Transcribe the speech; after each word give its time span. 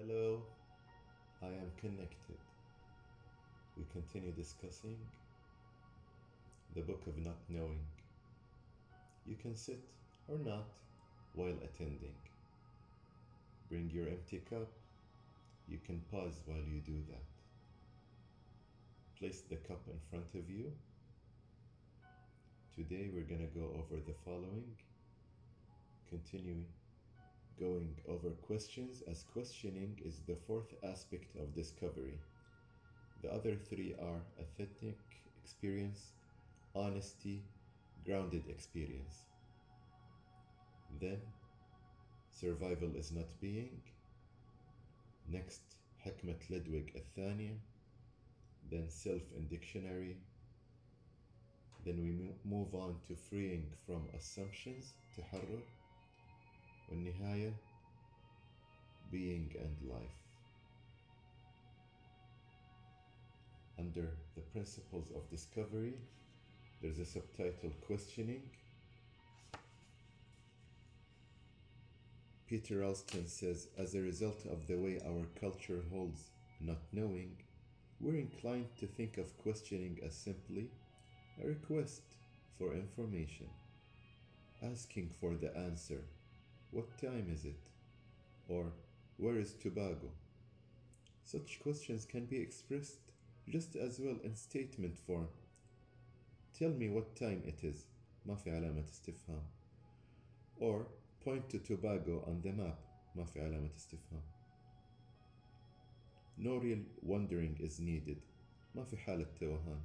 Hello, 0.00 0.40
I 1.42 1.46
am 1.46 1.72
connected. 1.80 2.38
We 3.76 3.84
continue 3.90 4.30
discussing 4.30 4.96
the 6.76 6.82
book 6.82 7.02
of 7.08 7.18
not 7.18 7.38
knowing. 7.48 7.80
You 9.26 9.34
can 9.34 9.56
sit 9.56 9.80
or 10.28 10.38
not 10.38 10.68
while 11.34 11.56
attending. 11.64 12.14
Bring 13.68 13.90
your 13.92 14.06
empty 14.06 14.40
cup. 14.48 14.68
You 15.68 15.78
can 15.84 16.00
pause 16.12 16.42
while 16.46 16.62
you 16.72 16.80
do 16.86 17.02
that. 17.10 17.26
Place 19.18 19.42
the 19.50 19.56
cup 19.56 19.80
in 19.88 19.98
front 20.10 20.28
of 20.34 20.48
you. 20.48 20.70
Today 22.76 23.08
we're 23.12 23.22
going 23.22 23.48
to 23.48 23.58
go 23.58 23.66
over 23.74 24.00
the 24.06 24.14
following, 24.24 24.76
continuing 26.08 26.66
going 27.59 27.95
over 28.07 28.31
questions 28.31 29.01
as 29.07 29.23
questioning 29.23 29.99
is 30.05 30.21
the 30.27 30.35
fourth 30.35 30.73
aspect 30.83 31.35
of 31.37 31.55
discovery. 31.55 32.19
The 33.23 33.33
other 33.33 33.55
three 33.55 33.95
are 33.99 34.21
authentic 34.39 34.99
experience, 35.43 36.11
honesty, 36.75 37.43
grounded 38.05 38.43
experience. 38.49 39.23
Then, 40.99 41.19
survival 42.31 42.95
is 42.97 43.11
not 43.13 43.39
being. 43.39 43.81
Next, 45.27 45.77
حكمة 46.05 46.39
لدويج 46.49 46.95
الثانية. 46.95 47.57
Then, 48.69 48.89
self 48.89 49.21
in 49.37 49.47
dictionary. 49.47 50.17
Then 51.85 52.01
we 52.01 52.11
mo- 52.11 52.39
move 52.43 52.73
on 52.73 52.99
to 53.07 53.15
freeing 53.15 53.71
from 53.85 54.09
assumptions, 54.17 54.93
تحرر. 55.15 55.61
والنهاية 56.90 57.52
being 59.10 59.50
and 59.58 59.90
life. 59.90 60.18
Under 63.78 64.08
the 64.34 64.42
principles 64.52 65.10
of 65.14 65.30
discovery, 65.30 65.94
there's 66.82 66.98
a 66.98 67.04
subtitle 67.04 67.72
questioning. 67.86 68.42
Peter 72.48 72.78
Ralston 72.78 73.26
says, 73.28 73.68
as 73.78 73.94
a 73.94 74.00
result 74.00 74.46
of 74.46 74.66
the 74.66 74.76
way 74.76 75.00
our 75.06 75.26
culture 75.40 75.82
holds 75.90 76.30
not 76.60 76.80
knowing, 76.92 77.36
we're 78.00 78.16
inclined 78.16 78.74
to 78.78 78.86
think 78.86 79.18
of 79.18 79.36
questioning 79.38 79.98
as 80.04 80.14
simply 80.14 80.70
a 81.42 81.46
request 81.46 82.02
for 82.58 82.72
information, 82.72 83.48
asking 84.62 85.10
for 85.20 85.34
the 85.34 85.56
answer 85.56 86.00
what 86.71 86.97
time 86.97 87.27
is 87.31 87.45
it? 87.45 87.59
Or 88.47 88.73
where 89.17 89.37
is 89.37 89.53
Tobago? 89.53 90.09
Such 91.23 91.59
questions 91.61 92.05
can 92.05 92.25
be 92.25 92.37
expressed 92.37 92.99
just 93.47 93.75
as 93.75 93.99
well 93.99 94.17
in 94.23 94.35
statement 94.35 94.97
form. 94.97 95.27
Tell 96.57 96.69
me 96.69 96.89
what 96.89 97.15
time 97.15 97.43
it 97.45 97.63
is. 97.63 97.85
ما 98.25 98.35
في 98.35 98.51
علامة 98.51 98.83
استفهام. 98.89 99.43
Or 100.59 100.85
point 101.25 101.49
to 101.49 101.59
Tobago 101.59 102.23
on 102.27 102.41
the 102.41 102.51
map. 102.51 102.79
ما 103.15 103.25
في 103.25 103.39
علامة 103.41 103.69
استفهام. 103.75 104.21
No 106.37 106.57
real 106.57 106.79
wondering 107.01 107.57
is 107.59 107.79
needed. 107.79 108.21
ما 108.75 108.83
في 108.83 108.97
حالة 108.97 109.27
توهان. 109.39 109.81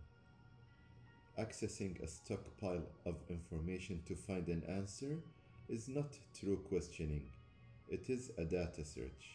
Accessing 1.38 2.02
a 2.02 2.06
stockpile 2.06 2.86
of 3.06 3.14
information 3.28 4.02
to 4.06 4.14
find 4.14 4.48
an 4.48 4.64
answer 4.64 5.22
is 5.69 5.88
not 5.88 6.11
true 6.33 6.58
questioning, 6.69 7.25
it 7.89 8.09
is 8.09 8.31
a 8.38 8.45
data 8.45 8.83
search. 8.83 9.25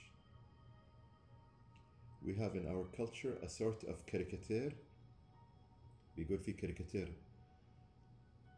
We 2.27 2.34
have 2.34 2.55
in 2.55 2.66
our 2.69 2.84
culture 2.97 3.39
a 3.43 3.49
sort 3.49 3.84
of 3.84 4.06
caricature. 4.06 4.72
بيقول 6.17 6.38
في 6.38 6.53
كاريكاتير 6.53 7.12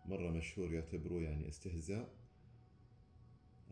مرة 0.07 0.31
مشهور 0.31 0.75
يعتبروه 0.75 1.23
يعني 1.23 1.49
استهزاء. 1.49 2.09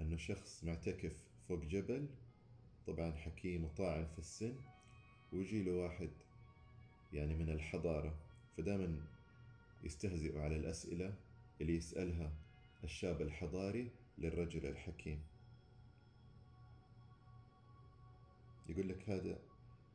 أنه 0.01 0.17
شخص 0.17 0.65
معتكف 0.65 1.25
فوق 1.49 1.65
جبل. 1.65 2.07
طبعا 2.87 3.13
حكيم 3.13 3.65
وطاعن 3.65 4.07
في 4.07 4.19
السن. 4.19 4.57
ويجي 5.33 5.63
له 5.63 5.73
واحد 5.73 6.11
يعني 7.13 7.35
من 7.35 7.51
الحضارة. 7.51 8.15
فدائما 8.57 9.07
يستهزئوا 9.85 10.43
على 10.43 10.57
الأسئلة 10.57 11.15
اللي 11.61 11.77
يسألها. 11.77 12.33
الشاب 12.85 13.23
الحضاري 13.23 13.91
للرجل 14.19 14.67
الحكيم. 14.67 15.23
يقول 18.69 18.89
لك 18.89 19.11
هذا 19.11 19.39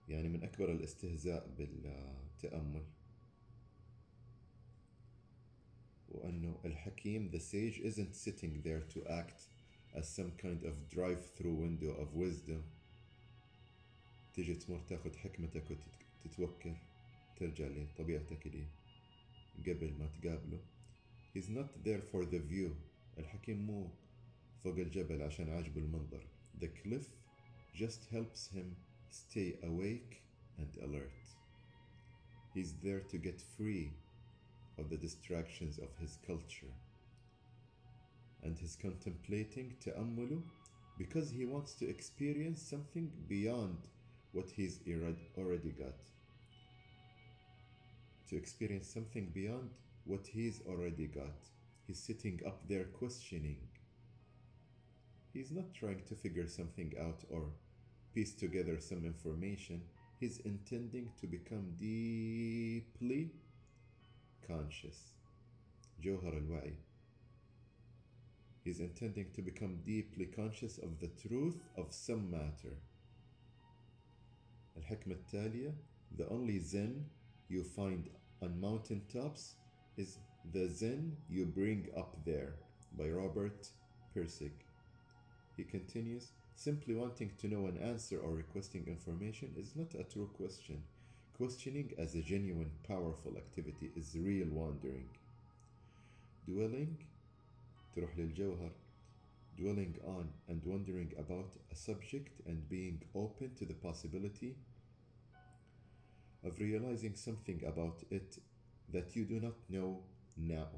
يعني 0.10 0.30
من 0.30 0.44
أكبر 0.44 0.72
الاستهزاء 0.72 1.48
بالتأمل 1.58 2.86
وأنه 6.10 6.60
الحكيم 6.66 7.32
the 7.32 7.40
sage 7.40 7.80
isn't 7.80 8.16
sitting 8.16 8.62
there 8.64 8.82
to 8.94 9.06
act 9.08 9.42
as 9.94 10.08
some 10.10 10.32
kind 10.38 10.64
of 10.64 10.90
drive-through 10.90 11.56
window 11.56 11.92
of 12.02 12.16
wisdom. 12.16 12.64
تجي 14.34 14.56
تمر 14.56 14.80
تاخذ 14.80 15.16
حكمتك 15.18 15.78
وتتوكل 16.26 16.74
ترجع 17.36 17.68
لطبيعتك 17.68 18.46
اللي 18.46 18.68
قبل 19.68 19.94
ما 20.00 20.08
تقابله. 20.08 20.60
He's 21.33 21.49
not 21.49 21.85
there 21.85 22.01
for 22.01 22.25
the 22.25 22.39
view 22.39 22.77
الحكيم 23.19 23.67
مو 23.67 23.91
فوق 24.65 24.79
الجبل 24.79 25.23
عشان 25.23 25.49
عاجبه 25.49 25.81
المنظر 25.81 26.21
The 26.61 26.69
cliff 26.69 27.07
just 27.75 28.07
helps 28.11 28.49
him 28.49 28.77
stay 29.11 29.59
awake 29.63 30.23
and 30.59 30.71
alert. 30.83 31.13
He's 32.55 32.73
there 32.83 33.01
to 33.01 33.19
get 33.19 33.41
free 33.41 33.93
of 34.79 34.91
the 34.91 34.97
distractions 34.97 35.79
of 35.79 35.89
his 36.01 36.19
culture. 36.27 36.75
And 38.43 38.57
he's 38.59 38.77
contemplating 38.77 39.75
تأمله 39.81 40.43
because 40.99 41.31
he 41.31 41.45
wants 41.45 41.75
to 41.75 41.89
experience 41.89 42.61
something 42.61 43.11
beyond 43.29 43.79
what 44.33 44.51
he's 44.51 44.81
already 45.39 45.71
got. 45.71 45.99
To 48.29 48.37
experience 48.37 48.89
something 48.89 49.31
beyond 49.33 49.71
what 50.06 50.28
he's 50.28 50.62
already 50.68 51.08
got. 51.08 51.50
He's 51.88 52.00
sitting 52.00 52.42
up 52.46 52.68
there 52.68 52.86
questioning. 52.86 53.58
He's 55.34 55.52
not 55.52 55.74
trying 55.74 56.02
to 56.08 56.16
figure 56.16 56.48
something 56.48 56.94
out 57.00 57.24
or 57.30 57.44
piece 58.14 58.34
together 58.34 58.80
some 58.80 59.06
information. 59.06 59.82
He's 60.20 60.40
intending 60.40 61.10
to 61.20 61.28
become 61.28 61.74
deeply 61.80 63.32
conscious. 64.48 65.14
Johar 66.04 66.36
al-Wa'i. 66.36 66.74
He's 68.64 68.80
intending 68.80 69.32
to 69.36 69.42
become 69.42 69.80
deeply 69.86 70.26
conscious 70.26 70.78
of 70.78 71.00
the 71.00 71.10
truth 71.28 71.58
of 71.78 71.88
some 71.90 72.30
matter. 72.32 72.76
Al-Hikmah 74.78 75.18
Talia, 75.30 75.72
the 76.16 76.28
only 76.30 76.60
Zen 76.60 77.06
you 77.50 77.64
find 77.64 78.10
on 78.42 78.62
mountain 78.62 79.02
tops 79.12 79.56
is 79.97 80.19
the 80.53 80.69
Zen 80.69 81.17
you 81.29 81.45
bring 81.45 81.89
up 81.97 82.17
there 82.25 82.55
by 82.97 83.09
Robert 83.09 83.69
Pirsig. 84.15 84.53
He 85.57 85.65
continues, 85.65 86.29
simply 86.55 86.95
wanting 86.95 87.33
to 87.39 87.49
know 87.49 87.67
an 87.67 87.79
answer 87.79 88.19
or 88.19 88.33
requesting 88.33 88.87
information 88.87 89.53
is 89.57 89.75
not 89.77 89.95
a 89.95 90.05
true 90.05 90.31
question. 90.37 90.83
Questioning 91.37 91.93
as 91.99 92.15
a 92.15 92.23
genuine, 92.23 92.71
powerful 92.87 93.37
activity 93.37 93.91
is 93.97 94.17
real 94.17 94.49
wandering. 94.51 95.09
Dwelling, 96.47 96.97
تروح 97.97 98.17
للجوهر, 98.19 98.71
dwelling 99.57 99.99
on 100.05 100.29
and 100.49 100.63
wondering 100.65 101.13
about 101.19 101.57
a 101.73 101.75
subject 101.75 102.41
and 102.47 102.69
being 102.69 103.03
open 103.15 103.51
to 103.57 103.65
the 103.65 103.75
possibility 103.75 104.57
of 106.45 106.59
realizing 106.61 107.15
something 107.15 107.63
about 107.67 108.03
it 108.11 108.39
that 108.93 109.15
you 109.17 109.25
do 109.25 109.41
not 109.41 109.55
know 109.69 110.01
now. 110.37 110.69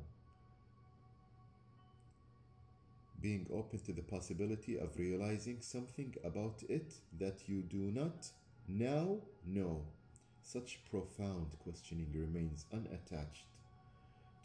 Being 3.20 3.46
open 3.52 3.80
to 3.80 3.92
the 3.92 4.02
possibility 4.02 4.78
of 4.78 4.98
realizing 4.98 5.60
something 5.60 6.14
about 6.24 6.62
it 6.68 6.94
that 7.18 7.48
you 7.48 7.62
do 7.62 7.90
not 7.92 8.26
now 8.66 9.18
know. 9.44 9.82
Such 10.42 10.80
profound 10.90 11.56
questioning 11.62 12.12
remains 12.14 12.64
unattached 12.72 13.44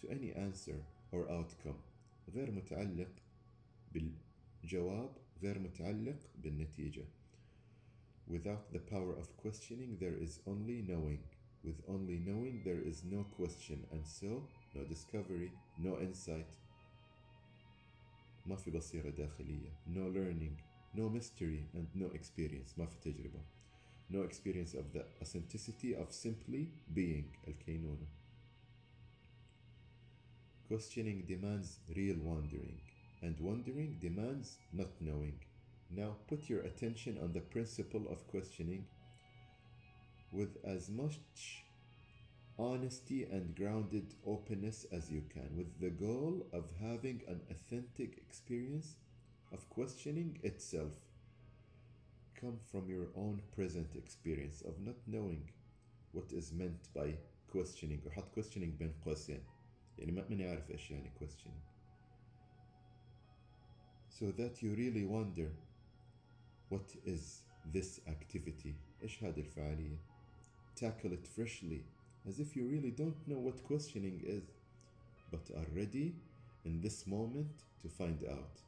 to 0.02 0.10
any 0.10 0.34
answer 0.34 0.84
or 1.12 1.30
outcome 1.32 1.80
غير 2.36 2.52
متعلق 2.52 3.12
بالجواب 3.94 5.12
غير 5.42 5.60
متعلق 5.60 6.20
بالنتيجة 6.44 7.06
Without 8.28 8.72
the 8.74 8.80
power 8.80 9.14
of 9.14 9.38
questioning 9.38 9.98
there 10.00 10.18
is 10.18 10.40
only 10.48 10.82
knowing 10.82 11.20
With 11.64 11.82
only 11.88 12.20
knowing 12.20 12.62
there 12.64 12.82
is 12.82 13.04
no 13.04 13.24
question 13.24 13.86
and 13.92 14.06
so 14.06 14.48
no 14.76 14.84
discovery 14.84 15.52
no 15.78 16.00
insight 16.00 16.48
ما 18.46 18.56
في 18.56 18.72
بصيرة 18.72 19.10
داخلية 19.10 19.72
no 19.88 20.08
learning 20.10 20.62
no 20.94 21.10
mystery 21.10 21.70
and 21.74 21.88
no 21.96 22.08
experience 22.14 22.78
ما 22.78 22.86
في 22.86 23.00
تجربة 23.02 23.42
no 24.10 24.22
experience 24.22 24.74
of 24.76 24.94
the 24.94 25.06
authenticity 25.22 25.96
of 25.96 26.14
simply 26.14 26.72
being 26.94 27.26
الكينونة 27.48 28.08
questioning 30.70 31.26
demands 31.28 31.80
real 31.96 32.18
wondering 32.20 32.82
and 33.22 33.40
wondering 33.40 33.98
demands 34.00 34.60
not 34.72 35.02
knowing 35.02 35.40
now 35.90 36.16
put 36.28 36.50
your 36.50 36.62
attention 36.62 37.18
on 37.18 37.34
the 37.34 37.42
principle 37.42 38.08
of 38.10 38.28
questioning 38.28 38.86
with 40.32 40.58
as 40.64 40.90
much 40.90 41.64
honesty 42.58 43.24
and 43.24 43.56
grounded 43.56 44.14
openness 44.26 44.86
as 44.92 45.12
you 45.12 45.24
can, 45.34 45.50
with 45.58 45.80
the 45.80 45.90
goal 45.90 46.46
of 46.54 46.66
having 46.82 47.22
an 47.28 47.42
authentic 47.52 48.18
experience 48.18 48.96
of 49.52 49.70
questioning 49.70 50.40
itself. 50.44 50.94
Come 52.40 52.60
from 52.72 52.90
your 52.90 53.08
own 53.16 53.42
present 53.56 53.96
experience 53.96 54.62
of 54.62 54.80
not 54.80 54.96
knowing 55.08 55.50
what 56.12 56.32
is 56.32 56.52
meant 56.54 56.88
by 56.94 57.16
questioning 57.52 58.02
وحط 58.06 58.34
questioning 58.36 58.78
بين 58.80 58.94
قوسين 59.06 59.40
يعني 59.98 60.12
ما 60.12 60.26
من 60.30 60.40
يعرف 60.40 60.72
ايش 60.72 60.92
يعني 60.92 61.12
questioning 61.20 61.62
so 64.10 64.32
that 64.32 64.62
you 64.62 64.74
really 64.76 65.06
wonder 65.06 65.50
what 66.70 66.96
is 67.06 67.44
this 67.74 68.00
activity 68.08 68.76
ايش 69.02 69.24
هذه 69.24 69.40
الفعالية 69.40 69.98
tackle 70.80 71.14
it 71.14 71.28
freshly 71.28 71.84
as 72.28 72.40
if 72.40 72.56
you 72.56 72.66
really 72.68 72.92
don't 72.92 73.28
know 73.28 73.38
what 73.38 73.64
questioning 73.64 74.22
is, 74.26 74.44
but 75.32 75.50
are 75.56 75.68
ready 75.76 76.16
in 76.66 76.82
this 76.82 77.06
moment 77.06 77.64
to 77.82 77.88
find 77.88 78.24
out. 78.30 78.60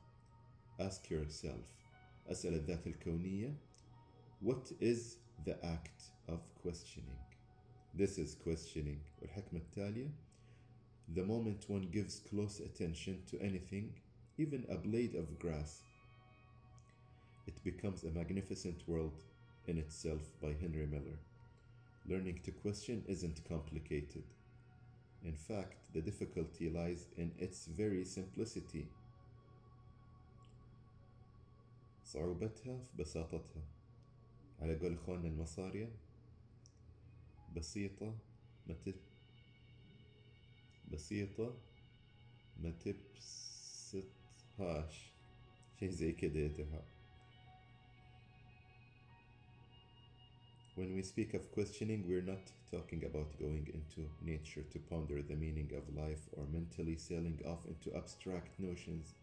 Ask 0.79 1.09
yourself, 1.09 1.65
أسأل 2.29 2.53
الذات 2.53 2.87
الكونية, 2.87 3.53
what 4.41 4.71
is 4.79 5.17
the 5.45 5.63
act 5.65 6.11
of 6.27 6.39
questioning? 6.61 7.17
This 7.95 8.17
is 8.17 8.35
questioning. 8.35 8.99
والحكمة 9.21 9.61
التالية, 9.61 10.09
the 11.15 11.23
moment 11.23 11.65
one 11.67 11.87
gives 11.91 12.19
close 12.29 12.59
attention 12.59 13.23
to 13.31 13.39
anything, 13.41 13.93
even 14.37 14.65
a 14.69 14.75
blade 14.75 15.15
of 15.15 15.39
grass, 15.39 15.81
it 17.47 17.63
becomes 17.63 18.03
a 18.03 18.11
magnificent 18.11 18.83
world 18.87 19.23
in 19.65 19.77
itself 19.77 20.21
by 20.41 20.53
Henry 20.61 20.85
Miller. 20.85 21.17
Learning 22.06 22.40
to 22.44 22.50
question 22.50 23.04
isn't 23.06 23.44
complicated. 23.48 24.24
In 25.24 25.36
fact, 25.36 25.76
the 25.94 26.00
difficulty 26.00 26.68
lies 26.68 27.06
in 27.16 27.32
its 27.38 27.66
very 27.66 28.04
simplicity. 28.04 28.88
صعوبتها 32.04 32.78
في 32.78 33.02
بساطتها 33.02 33.62
على 34.60 34.78
قول 34.78 34.94
اخواننا 34.94 35.28
المصارية 35.28 35.90
بسيطة 37.56 38.14
ما 38.66 38.74
تب 38.74 38.94
بسيطة 40.92 41.54
ما 42.60 42.70
تبسطهاش 43.90 44.02
شيء 45.80 45.90
زي 45.90 46.12
كده 46.12 46.40
يتها 46.40 46.84
When 50.75 50.93
we 50.93 51.01
speak 51.01 51.33
of 51.33 51.51
questioning, 51.51 52.05
we're 52.07 52.21
not 52.21 52.51
talking 52.69 53.03
about 53.03 53.39
going 53.39 53.67
into 53.73 54.09
nature 54.21 54.63
to 54.71 54.79
ponder 54.79 55.21
the 55.23 55.35
meaning 55.35 55.71
of 55.75 55.95
life 55.95 56.29
or 56.33 56.45
mentally 56.53 56.97
sailing 56.97 57.41
off 57.47 57.65
into 57.65 57.97
abstract 57.97 58.59
notions 58.59 59.15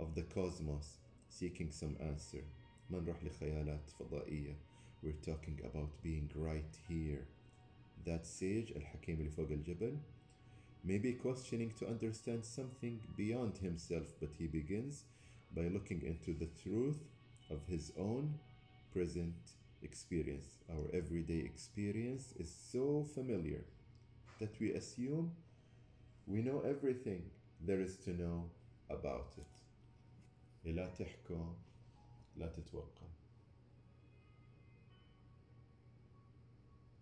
of 0.00 0.14
the 0.14 0.22
cosmos, 0.22 0.98
seeking 1.28 1.70
some 1.70 1.96
answer. 2.00 2.42
ما 2.90 3.00
نروح 3.00 3.24
لخيالات 3.24 3.90
فضائية. 3.98 4.54
We're 5.02 5.24
talking 5.24 5.60
about 5.64 6.02
being 6.02 6.28
right 6.34 6.76
here. 6.88 7.26
That 8.04 8.26
sage, 8.26 8.72
الحكيم 8.76 9.20
اللي 9.20 9.30
فوق 9.30 9.50
الجبل, 9.50 9.96
may 10.84 10.98
be 10.98 11.12
questioning 11.12 11.70
to 11.78 11.86
understand 11.86 12.44
something 12.44 12.98
beyond 13.16 13.58
himself, 13.58 14.14
but 14.20 14.30
he 14.38 14.48
begins 14.48 15.04
by 15.54 15.68
looking 15.68 16.02
into 16.02 16.32
the 16.34 16.50
truth 16.62 17.04
of 17.50 17.60
his 17.68 17.92
own 17.96 18.34
present 18.92 19.52
experience. 19.86 20.48
Our 20.70 20.86
everyday 20.92 21.40
experience 21.40 22.32
is 22.38 22.50
so 22.72 23.06
familiar 23.14 23.64
that 24.40 24.58
we 24.60 24.72
assume 24.72 25.32
we 26.26 26.40
know 26.42 26.60
everything 26.60 27.30
there 27.60 27.80
is 27.80 27.96
to 28.04 28.10
know 28.10 28.50
about 28.90 29.34
it. 29.38 29.46
لا 30.64 30.94
تحكم 30.98 31.54
لا 32.36 32.46
تتوقع. 32.46 33.08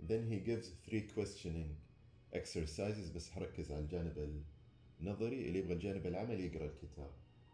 Then 0.09 0.27
he 0.27 0.39
gives 0.39 0.71
three 0.87 1.03
questioning 1.03 1.77
exercises 2.33 3.11
بس 3.15 3.31
حركز 3.31 3.73
على 3.73 3.81
الجانب 3.81 4.43
النظري 5.01 5.49
اللي 5.49 5.59
يبغى 5.59 5.73
الجانب 5.73 6.07
العملي 6.07 6.47
يقرا 6.47 6.67
الكتاب. 6.67 7.11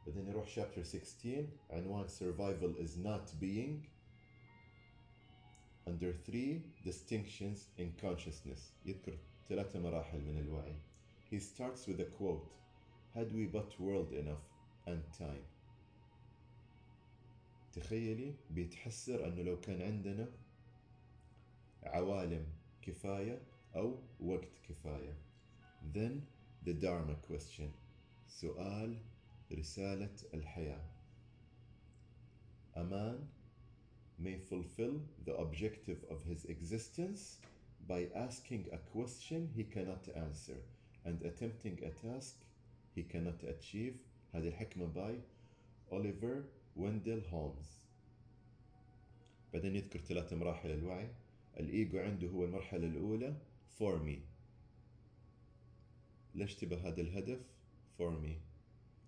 بعدين 0.07 0.29
يروح 0.29 0.49
chapter 0.55 0.83
16 0.83 1.47
عنوان 1.71 2.09
survival 2.09 2.77
is 2.79 2.97
not 2.97 3.41
being 3.41 3.87
under 5.87 6.13
three 6.13 6.63
distinctions 6.85 7.69
in 7.79 7.93
consciousness 8.03 8.73
يذكر 8.87 9.19
ثلاثة 9.49 9.81
مراحل 9.81 10.21
من 10.21 10.39
الوعي 10.39 10.75
he 11.31 11.39
starts 11.41 11.87
with 11.89 12.01
a 12.01 12.05
quote 12.19 12.51
had 13.15 13.33
we 13.33 13.47
but 13.47 13.81
world 13.81 14.13
enough 14.13 14.45
and 14.87 15.03
time 15.19 15.45
تخيلي 17.73 18.35
بيتحسر 18.51 19.27
أنه 19.27 19.43
لو 19.43 19.61
كان 19.61 19.83
عندنا 19.83 20.29
عوالم 21.83 22.47
كفاية 22.83 23.43
أو 23.77 23.99
وقت 24.21 24.49
كفاية 24.69 25.15
then 25.95 26.21
the 26.67 26.73
Dharma 26.73 27.15
question 27.31 27.71
سؤال 28.29 28.97
رسالة 29.53 30.15
الحياة 30.35 30.85
أمان 32.77 33.29
may 34.24 34.38
fulfill 34.38 34.96
the 35.26 35.36
objective 35.36 36.00
of 36.10 36.24
his 36.24 36.46
existence 36.46 37.38
by 37.88 38.08
asking 38.16 38.66
a 38.72 38.78
question 38.78 39.50
he 39.56 39.64
cannot 39.64 40.08
answer 40.16 40.60
and 41.06 41.22
attempting 41.24 41.78
a 41.84 41.92
task 42.08 42.36
he 42.96 43.04
cannot 43.04 43.44
achieve 43.44 43.96
هذه 44.34 44.48
الحكمة 44.48 44.86
باي 44.86 45.20
أوليفر 45.92 46.44
ويندل 46.76 47.22
هولمز 47.30 47.86
بعدين 49.54 49.76
يذكر 49.76 50.00
ثلاث 50.00 50.34
مراحل 50.34 50.72
الوعي 50.72 51.08
الإيجو 51.60 52.00
عنده 52.00 52.28
هو 52.28 52.46
المرحلة 52.46 52.88
الأولى 52.88 53.36
for 53.80 54.00
me 54.08 54.20
ليش 56.36 56.56
تبى 56.56 56.76
هذا 56.76 57.02
الهدف 57.02 57.40
for 57.98 58.12
me 58.26 58.34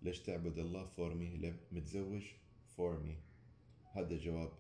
ليش 0.02 0.20
تعبد 0.20 0.58
الله 0.58 0.88
for 0.98 1.14
me 1.14 1.48
متزوج 1.72 2.24
for 2.78 2.94
me 3.06 3.16
هذا 3.94 4.18
جواب 4.18 4.52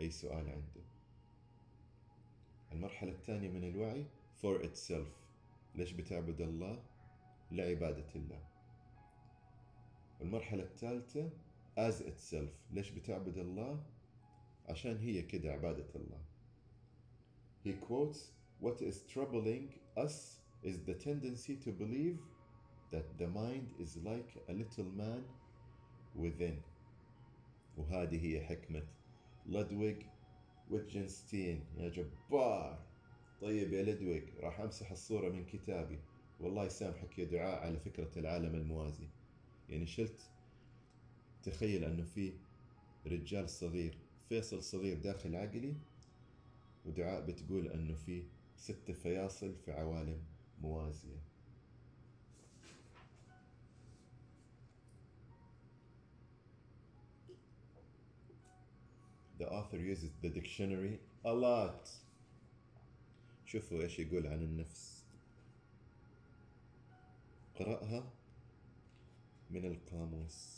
أي 0.00 0.10
سؤال 0.10 0.48
عنده 0.50 0.82
المرحلة 2.72 3.10
الثانية 3.12 3.48
من 3.48 3.64
الوعي 3.64 4.04
for 4.42 4.62
itself. 4.62 5.08
ليش 5.74 5.92
بتعبد 5.92 6.40
الله؟ 6.40 6.82
لعبادة 7.50 8.06
الله. 8.16 8.40
والمرحلة 10.20 10.62
الثالثة 10.62 11.30
as 11.76 12.00
itself. 12.02 12.50
ليش 12.72 12.90
بتعبد 12.90 13.38
الله؟ 13.38 13.82
عشان 14.68 14.98
هي 14.98 15.22
كده 15.22 15.52
عبادة 15.52 15.86
الله. 15.94 16.20
He 17.64 17.72
quotes 17.72 18.30
what 18.60 18.80
is 18.82 19.02
troubling 19.14 19.68
us 19.96 20.40
is 20.62 20.78
the 20.86 20.94
tendency 20.94 21.56
to 21.56 21.70
believe 21.70 22.18
that 22.90 23.18
the 23.18 23.28
mind 23.28 23.68
is 23.78 23.96
like 24.04 24.30
a 24.48 24.52
little 24.52 24.90
man 24.96 25.24
within. 26.14 26.62
وهذه 27.78 28.24
هي 28.24 28.40
حكمة 28.46 28.82
لودويغ 29.46 29.96
ويتجنستين. 30.70 31.64
يا 31.76 31.88
جبار. 31.88 32.86
طيب 33.40 33.72
يا 33.72 33.82
لدويغ 33.82 34.22
راح 34.40 34.60
أمسح 34.60 34.90
الصورة 34.90 35.28
من 35.28 35.44
كتابي. 35.44 35.98
والله 36.40 36.64
يسامحك 36.64 37.18
يا 37.18 37.24
دعاء 37.24 37.66
على 37.66 37.78
فكرة 37.80 38.10
العالم 38.18 38.54
الموازي. 38.54 39.08
يعني 39.68 39.86
شلت؟ 39.86 40.30
تخيل 41.42 41.84
أنه 41.84 42.02
في 42.02 42.32
رجال 43.06 43.48
صغير 43.48 43.98
فيصل 44.28 44.62
صغير 44.62 44.98
داخل 44.98 45.36
عقلي 45.36 45.74
ودعاء 46.86 47.26
بتقول 47.26 47.68
أنه 47.68 47.94
في 47.94 48.22
ست 48.56 48.90
فياصل 48.90 49.54
في 49.54 49.72
عوالم 49.72 50.22
موازية. 50.60 51.31
The 59.41 59.49
author 59.49 59.77
uses 59.77 60.11
the 60.21 60.29
dictionary 60.29 60.99
a 61.25 61.33
lot. 61.33 61.89
شوفوا 63.45 63.83
ايش 63.83 63.99
يقول 63.99 64.27
عن 64.27 64.41
النفس. 64.41 65.03
قرأها 67.55 68.03
من 69.51 69.65
القاموس. 69.65 70.57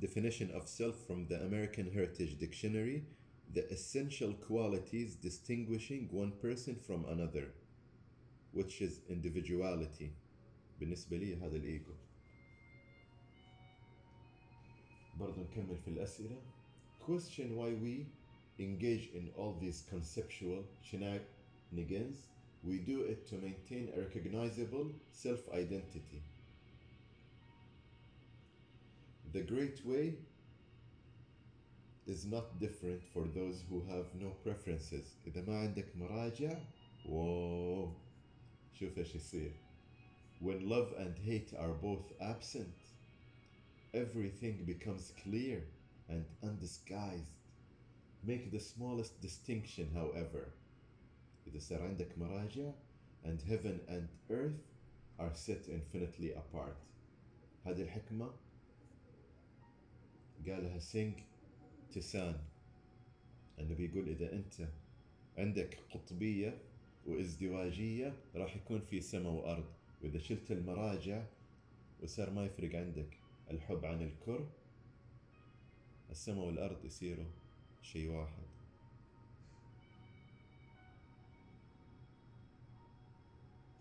definition 0.00 0.50
of 0.50 0.68
self 0.68 0.96
from 1.06 1.26
the 1.28 1.40
American 1.42 1.90
Heritage 1.90 2.38
Dictionary 2.38 3.04
the 3.52 3.64
essential 3.72 4.32
qualities 4.34 5.14
distinguishing 5.14 6.08
one 6.10 6.32
person 6.32 6.74
from 6.74 7.04
another 7.06 7.46
which 8.52 8.82
is 8.82 9.00
individuality 9.08 10.10
بالنسبة 10.80 11.16
لي 11.16 11.36
هذا 11.36 11.56
الإيجو 11.56 11.94
برضو 15.20 15.40
نكمل 15.40 15.76
في 15.84 15.88
الأسئلة 15.88 16.36
question 17.06 17.56
why 17.56 17.70
we 17.84 18.06
engage 18.58 19.10
in 19.14 19.30
all 19.36 19.54
these 19.60 19.82
conceptual 19.90 20.64
shenanigans 20.82 22.16
we 22.64 22.78
do 22.78 23.02
it 23.02 23.26
to 23.26 23.34
maintain 23.36 23.88
a 23.94 24.00
recognizable 24.00 24.86
self-identity 25.12 26.22
the 29.32 29.42
great 29.42 29.84
way 29.84 30.14
is 32.06 32.26
not 32.26 32.58
different 32.60 33.02
for 33.12 33.24
those 33.34 33.64
who 33.68 33.82
have 33.88 34.06
no 34.20 34.30
preferences 34.44 35.16
إذا 35.26 35.44
ما 35.46 35.58
عندك 35.58 35.96
مراجع 35.96 36.58
واو 37.08 37.92
شوف 38.80 38.98
ايش 38.98 39.14
يصير 39.14 39.52
when 40.40 40.68
love 40.68 40.92
and 40.98 41.18
hate 41.18 41.52
are 41.58 41.72
both 41.82 42.12
absent 42.20 42.87
everything 43.94 44.64
becomes 44.66 45.12
clear 45.22 45.62
and 46.08 46.24
undisguised 46.42 47.32
make 48.22 48.50
the 48.50 48.60
smallest 48.60 49.20
distinction 49.20 49.86
however 49.94 50.52
إذا 51.46 51.58
صار 51.58 51.82
عندك 51.82 52.18
مراجع 52.18 52.72
and 53.24 53.40
heaven 53.42 53.80
and 53.88 54.08
earth 54.30 54.60
are 55.18 55.34
set 55.34 55.68
infinitely 55.68 56.32
apart 56.32 56.76
هذه 57.66 57.82
الحكمة 57.82 58.30
قالها 60.46 60.78
سينغ 60.78 61.14
تسان 61.92 62.38
انه 63.58 63.74
بيقول 63.74 64.08
اذا 64.08 64.32
انت 64.32 64.68
عندك 65.38 65.78
قطبيه 65.90 66.58
وازدواجيه 67.06 68.12
راح 68.34 68.56
يكون 68.56 68.80
في 68.80 69.00
سماء 69.00 69.32
وارض 69.32 69.64
واذا 70.02 70.18
شلت 70.18 70.52
المراجع 70.52 71.24
وصار 72.02 72.30
ما 72.30 72.44
يفرق 72.44 72.74
عندك 72.74 73.17
الحب 73.51 73.85
عن 73.85 74.01
الكره 74.01 74.49
السماء 76.11 76.45
والارض 76.45 76.85
يصيروا 76.85 77.25
شيء 77.81 78.09
واحد 78.09 78.43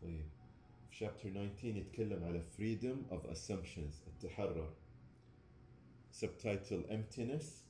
طيب 0.03 0.25
في 0.91 1.07
chapter 1.07 1.29
19 1.29 1.77
يتكلم 1.77 2.25
على 2.25 2.43
freedom 2.59 3.13
of 3.13 3.31
assumptions 3.31 4.07
التحرر 4.07 4.75
subtitle 6.13 6.91
emptiness 6.91 7.63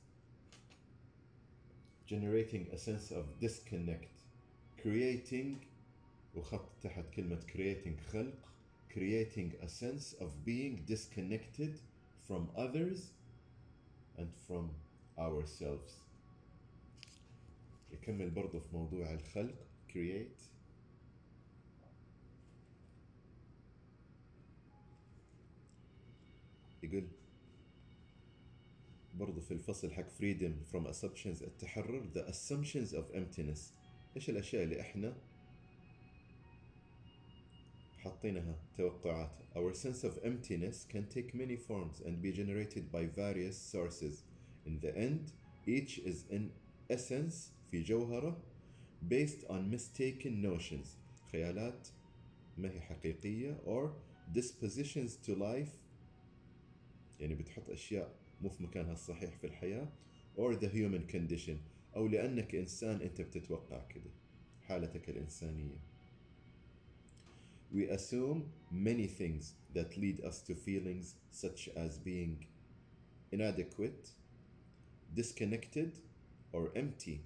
generating 2.07 2.65
a 2.73 2.77
sense 2.77 3.11
of 3.11 3.25
disconnect 3.39 4.15
creating 4.83 5.55
وخط 6.35 6.69
تحت 6.83 7.05
كلمة 7.15 7.39
creating 7.53 8.11
خلق 8.11 8.49
creating 8.89 9.51
a 9.61 9.67
sense 9.67 10.13
of 10.21 10.43
being 10.45 10.83
disconnected 10.87 11.79
from 12.29 12.47
others 12.55 12.99
and 14.17 14.27
from 14.47 14.69
ourselves 15.17 15.93
يكمل 17.91 18.29
برضه 18.29 18.59
في 18.59 18.67
موضوع 18.73 19.13
الخلق 19.13 19.55
create 19.93 20.39
يقول 26.83 27.07
برضو 29.15 29.41
في 29.41 29.51
الفصل 29.51 29.91
حق 29.91 30.07
freedom 30.09 30.53
from 30.73 30.87
assumptions 30.87 31.41
التحرر 31.43 32.09
the 32.15 32.31
assumptions 32.31 32.93
of 32.93 33.15
emptiness 33.15 33.59
إيش 34.15 34.29
الاشياء 34.29 34.63
اللي 34.63 34.81
إحنا 34.81 35.15
حاطينها 38.03 38.55
توقعات 38.77 39.31
our 39.55 39.73
sense 39.73 40.03
of 40.03 40.23
emptiness 40.23 40.85
can 40.93 41.03
take 41.15 41.33
many 41.33 41.57
forms 41.57 42.01
and 42.05 42.21
be 42.21 42.31
generated 42.31 42.91
by 42.91 43.05
various 43.05 43.57
sources 43.57 44.23
in 44.65 44.79
the 44.81 44.95
end 44.95 45.31
each 45.67 45.99
is 45.99 46.25
in 46.31 46.49
essence 46.89 47.51
في 47.71 47.83
جوهرة 47.83 48.41
based 49.09 49.43
on 49.49 49.69
mistaken 49.75 50.41
notions 50.41 50.87
خيالات 51.31 51.87
ما 52.57 52.71
هي 52.71 52.81
حقيقية 52.81 53.57
or 53.65 53.89
dispositions 54.37 55.11
to 55.27 55.35
life 55.35 55.69
يعني 57.19 57.35
بتحط 57.35 57.69
أشياء 57.69 58.15
مو 58.41 58.49
في 58.49 58.63
مكانها 58.63 58.93
الصحيح 58.93 59.37
في 59.37 59.47
الحياة 59.47 59.87
or 60.37 60.53
the 60.55 60.67
human 60.69 61.11
condition 61.15 61.57
أو 61.95 62.07
لأنك 62.07 62.55
إنسان 62.55 63.01
أنت 63.01 63.21
بتتوقع 63.21 63.83
كده 63.87 64.11
حالتك 64.61 65.09
الإنسانية 65.09 65.75
We 67.71 67.87
assume 67.87 68.49
many 68.71 69.05
things 69.07 69.53
that 69.73 69.97
lead 69.97 70.23
us 70.25 70.41
to 70.41 70.55
feelings 70.55 71.15
such 71.31 71.69
as 71.75 71.97
being 71.97 72.47
inadequate, 73.31 74.09
disconnected, 75.15 75.93
or 76.51 76.71
empty. 76.75 77.21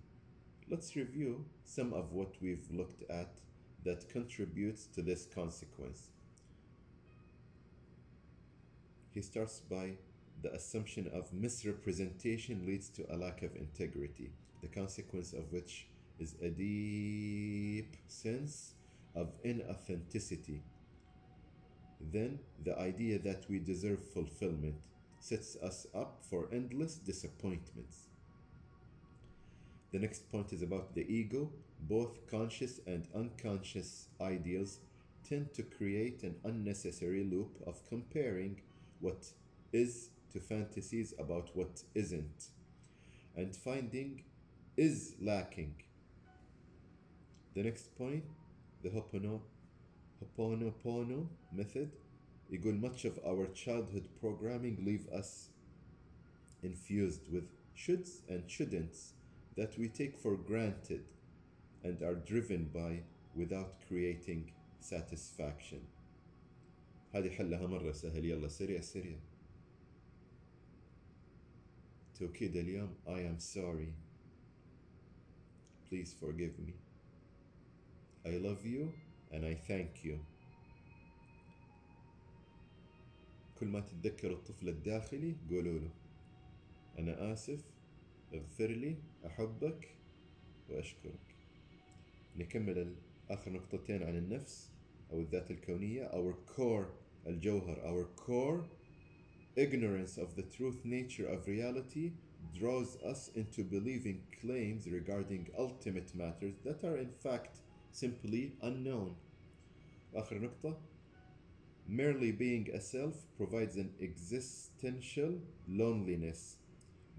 Let's 0.70 0.96
review 0.96 1.46
some 1.64 1.94
of 1.94 2.12
what 2.12 2.34
we've 2.42 2.68
looked 2.72 3.10
at 3.10 3.30
that 3.86 4.10
contributes 4.10 4.86
to 4.88 5.02
this 5.02 5.26
consequence. 5.26 6.10
He 9.12 9.22
starts 9.22 9.60
by 9.60 9.94
the 10.42 10.54
assumption 10.54 11.10
of 11.14 11.32
misrepresentation 11.32 12.66
leads 12.66 12.90
to 12.90 13.06
a 13.14 13.16
lack 13.16 13.44
of 13.44 13.56
integrity, 13.56 14.32
the 14.62 14.68
consequence 14.68 15.32
of 15.32 15.52
which 15.54 15.88
is 16.20 16.36
a 16.42 16.50
deep 16.50 17.96
sense 18.08 18.74
of 19.16 19.32
inauthenticity. 19.44 20.60
Then, 22.12 22.40
the 22.64 22.78
idea 22.80 23.20
that 23.20 23.46
we 23.50 23.60
deserve 23.60 24.00
fulfillment 24.14 24.76
sets 25.20 25.56
us 25.64 25.88
up 25.96 26.20
for 26.30 26.50
endless 26.52 26.96
disappointments. 26.96 28.08
The 29.92 30.00
next 30.00 30.30
point 30.32 30.52
is 30.52 30.62
about 30.62 30.96
the 30.96 31.06
ego. 31.08 31.52
Both 31.82 32.28
conscious 32.30 32.80
and 32.88 33.08
unconscious 33.16 34.08
ideals 34.20 34.80
tend 35.28 35.54
to 35.54 35.64
create 35.64 36.24
an 36.24 36.36
unnecessary 36.44 37.24
loop 37.24 37.62
of 37.66 37.86
comparing 37.88 38.62
what 39.00 39.28
is 39.72 40.10
to 40.32 40.40
fantasies 40.40 41.14
about 41.20 41.52
what 41.54 41.84
isn't 41.94 42.50
and 43.36 43.56
finding 43.56 44.24
is 44.78 45.16
lacking. 45.22 45.76
The 47.56 47.64
next 47.64 47.96
point, 47.96 48.26
the 48.84 48.90
Ho'oponopono 48.90 51.28
method. 51.52 51.92
يقول 52.52 52.80
much 52.80 53.06
of 53.06 53.20
our 53.26 53.48
childhood 53.48 54.08
programming 54.20 54.84
leave 54.86 55.08
us 55.10 55.50
infused 56.62 57.32
with 57.32 57.46
shoulds 57.76 58.22
and 58.30 58.48
shouldn'ts 58.48 59.14
that 59.56 59.78
we 59.78 59.88
take 59.88 60.18
for 60.18 60.36
granted 60.36 61.06
and 61.84 62.02
are 62.02 62.16
driven 62.16 62.66
by 62.74 63.02
without 63.36 63.76
creating 63.88 64.52
satisfaction. 64.80 65.82
هذه 67.14 67.30
حلها 67.30 67.68
مرة 67.68 67.92
سهل. 67.92 68.26
يلا 68.26 68.48
سريع 68.48 68.82
سريع. 68.82 69.18
توكيد 72.20 72.56
اليوم. 72.56 72.90
I 73.08 73.22
am 73.22 73.40
sorry. 73.40 73.94
Please 75.90 76.14
forgive 76.14 76.60
me. 76.60 76.83
I 78.27 78.37
love 78.39 78.65
you 78.67 78.93
and 79.33 79.45
I 79.45 79.55
thank 79.55 80.05
you 80.05 80.19
كل 83.61 83.67
ما 83.67 83.81
تتذكر 83.81 84.33
الطفل 84.33 84.69
الداخلي 84.69 85.35
قولوا 85.51 85.79
له 85.79 85.91
أنا 86.99 87.33
آسف 87.33 87.61
اغفر 88.35 88.67
لي 88.67 88.97
أحبك 89.27 89.89
وأشكرك 90.69 91.35
نكمل 92.37 92.95
آخر 93.31 93.53
نقطتين 93.53 94.03
عن 94.03 94.17
النفس 94.17 94.71
أو 95.13 95.21
الذات 95.21 95.51
الكونية 95.51 96.09
our 96.09 96.35
core 96.57 96.87
الجوهر 97.27 97.77
our 97.77 98.21
core 98.27 98.65
ignorance 99.57 100.19
of 100.19 100.37
the 100.37 100.43
truth 100.57 100.85
nature 100.85 101.27
of 101.27 101.47
reality 101.49 102.13
draws 102.55 102.97
us 103.03 103.31
into 103.35 103.65
believing 103.65 104.23
claims 104.41 104.87
regarding 104.87 105.49
ultimate 105.59 106.15
matters 106.15 106.55
that 106.65 106.85
are 106.85 106.97
in 106.97 107.13
fact 107.25 107.59
simply 107.93 108.53
unknown. 108.63 109.15
آخر 110.15 110.39
نقطة 110.39 110.79
merely 111.89 112.33
being 112.33 112.69
a 112.75 112.81
self 112.81 113.15
provides 113.37 113.77
an 113.77 113.91
existential 114.01 115.41
loneliness 115.67 116.57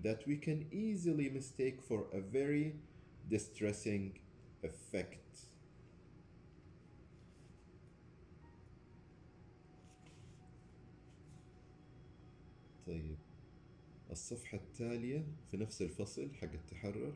that 0.03 0.25
we 0.27 0.37
can 0.37 0.67
easily 0.71 1.29
mistake 1.29 1.81
for 1.81 2.05
a 2.13 2.21
very 2.21 2.75
distressing 3.29 4.19
effect. 4.63 5.17
طيب 12.87 13.17
الصفحة 14.11 14.57
التالية 14.57 15.25
في 15.51 15.57
نفس 15.57 15.81
الفصل 15.81 16.33
حق 16.33 16.53
التحرر 16.53 17.13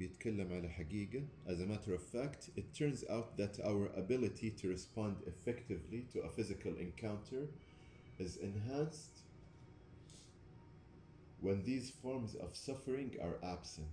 بيتكلم 0.00 0.52
على 0.52 0.68
حقيقة 0.68 1.22
As 1.46 1.60
a 1.60 1.66
matter 1.66 1.94
of 1.94 2.02
fact, 2.02 2.50
it 2.56 2.74
turns 2.74 3.04
out 3.08 3.36
that 3.36 3.58
our 3.64 3.86
ability 3.96 4.50
to 4.50 4.68
respond 4.68 5.16
effectively 5.26 6.06
to 6.12 6.20
a 6.20 6.28
physical 6.30 6.74
encounter 6.76 7.48
is 8.18 8.36
enhanced 8.36 9.22
when 11.40 11.62
these 11.64 11.90
forms 11.90 12.34
of 12.34 12.56
suffering 12.56 13.16
are 13.22 13.38
absent. 13.42 13.88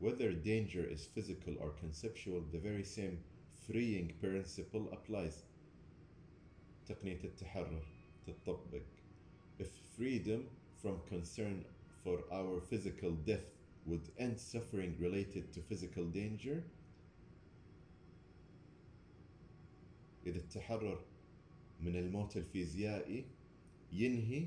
Whether 0.00 0.32
danger 0.32 0.84
is 0.84 1.06
physical 1.06 1.54
or 1.60 1.70
conceptual, 1.70 2.44
the 2.52 2.58
very 2.58 2.84
same 2.84 3.18
freeing 3.66 4.12
principle 4.20 4.88
applies. 4.92 5.42
تقنية 6.88 7.24
التحرر 7.24 7.82
تطبق. 8.26 8.82
If 9.58 9.70
freedom 9.96 10.48
from 10.80 11.00
concern 11.08 11.64
for 12.04 12.22
our 12.32 12.60
physical 12.60 13.10
death 13.10 13.51
would 13.86 14.10
end 14.18 14.38
suffering 14.38 14.96
related 15.00 15.52
to 15.52 15.60
physical 15.60 16.04
danger, 16.04 16.62
إذا 20.26 20.38
التحرر 20.38 21.00
من 21.80 21.96
الموت 21.96 22.36
الفيزيائي 22.36 23.24
ينهي 23.92 24.46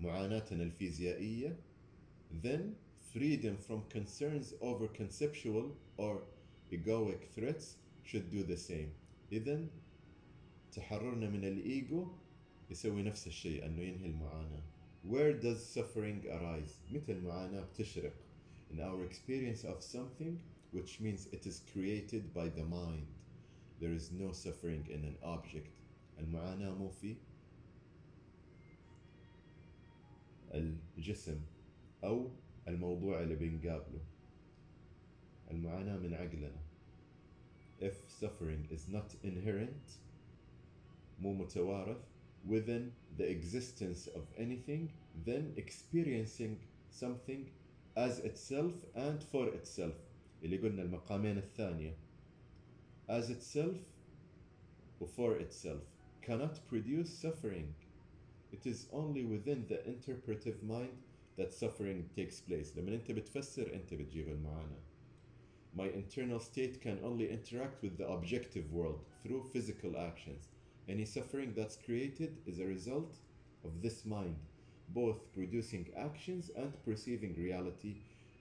معاناتنا 0.00 0.62
الفيزيائية 0.62 1.56
then 2.42 2.74
freedom 3.12 3.56
from 3.56 3.82
concerns 3.88 4.54
over 4.60 4.88
conceptual 4.88 5.76
or 5.96 6.22
egoic 6.72 7.28
threats 7.34 7.76
should 8.02 8.30
do 8.30 8.42
the 8.42 8.56
same 8.56 8.92
إذا 9.32 9.66
تحررنا 10.72 11.28
من 11.28 11.44
الإيجو 11.44 12.06
يسوي 12.70 13.02
نفس 13.02 13.26
الشيء 13.26 13.66
أنه 13.66 13.82
ينهي 13.82 14.06
المعاناة 14.06 14.62
Where 15.04 15.32
does 15.32 15.64
suffering 15.66 16.26
arise? 16.30 16.80
متى 16.92 17.12
المعاناة 17.12 17.60
بتشرق? 17.60 18.12
In 18.70 18.80
our 18.80 19.04
experience 19.04 19.64
of 19.64 19.82
something 19.82 20.40
which 20.72 21.00
means 21.00 21.28
it 21.32 21.46
is 21.46 21.62
created 21.72 22.32
by 22.34 22.48
the 22.48 22.64
mind. 22.64 23.06
There 23.80 23.92
is 23.92 24.10
no 24.12 24.32
suffering 24.32 24.86
in 24.90 25.04
an 25.04 25.16
object. 25.22 25.68
المعاناة 26.18 26.74
مو 26.74 26.88
في 26.88 27.16
الجسم 30.54 31.40
أو 32.04 32.30
الموضوع 32.68 33.22
اللي 33.22 33.34
بنقابله 33.34 34.00
المعاناة 35.50 35.96
من 35.96 36.14
عقلنا 36.14 36.60
if 37.80 37.94
suffering 38.20 38.68
is 38.70 38.88
not 38.88 39.14
inherent 39.24 39.98
مو 41.20 41.34
متوارث 41.34 41.96
within 42.48 42.92
the 43.18 43.24
existence 43.30 44.06
of 44.08 44.22
anything 44.36 44.88
then 45.26 45.54
experiencing 45.56 46.58
something 46.90 47.46
as 47.96 48.18
itself 48.20 48.72
and 48.94 49.22
for 49.22 49.48
itself 49.48 49.94
اللي 50.42 50.56
قلنا 50.56 50.82
المقامين 50.82 51.38
الثانية 51.38 51.94
as 53.08 53.30
itself 53.30 53.76
or 55.00 55.06
for 55.06 55.36
itself 55.36 55.82
cannot 56.22 56.58
produce 56.68 57.10
suffering 57.10 57.74
it 58.52 58.66
is 58.66 58.88
only 58.92 59.24
within 59.24 59.66
the 59.68 59.86
interpretive 59.86 60.62
mind 60.62 60.98
that 61.36 61.52
suffering 61.52 62.08
takes 62.16 62.40
place 62.40 62.76
لما 62.76 62.94
انت 62.94 63.10
بتفسر 63.12 63.74
انت 63.74 63.94
بتجيب 63.94 64.28
المعاناة 64.28 64.82
my 65.76 65.88
internal 65.88 66.40
state 66.40 66.80
can 66.80 66.98
only 67.02 67.30
interact 67.30 67.82
with 67.82 67.96
the 67.98 68.06
objective 68.08 68.70
world 68.72 69.00
through 69.22 69.42
physical 69.52 69.96
actions 69.96 70.48
any 70.88 71.04
suffering 71.04 71.52
that's 71.54 71.76
created 71.76 72.36
is 72.46 72.58
a 72.58 72.66
result 72.66 73.16
of 73.64 73.82
this 73.82 74.04
mind 74.04 74.36
both 74.88 75.32
producing 75.34 75.86
actions 75.96 76.50
and 76.56 76.72
perceiving 76.84 77.34
reality 77.38 77.94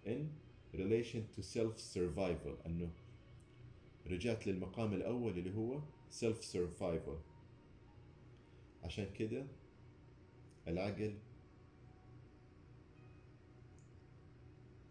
in 0.06 0.30
relation 0.74 1.28
to 1.36 1.42
self-survival 1.42 2.56
أنه 2.66 2.90
رجعت 4.08 4.48
للمقام 4.48 4.94
الأول 4.94 5.38
اللي 5.38 5.56
هو 5.56 5.80
self-survival 6.12 7.18
عشان 8.84 9.08
كده 9.14 9.46
العقل 10.68 11.14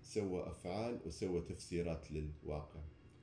سوى 0.03 0.47
أفعال 0.47 0.99
وسوى 1.07 1.41
تفسيرات 1.41 2.13
للواقع 2.13 2.81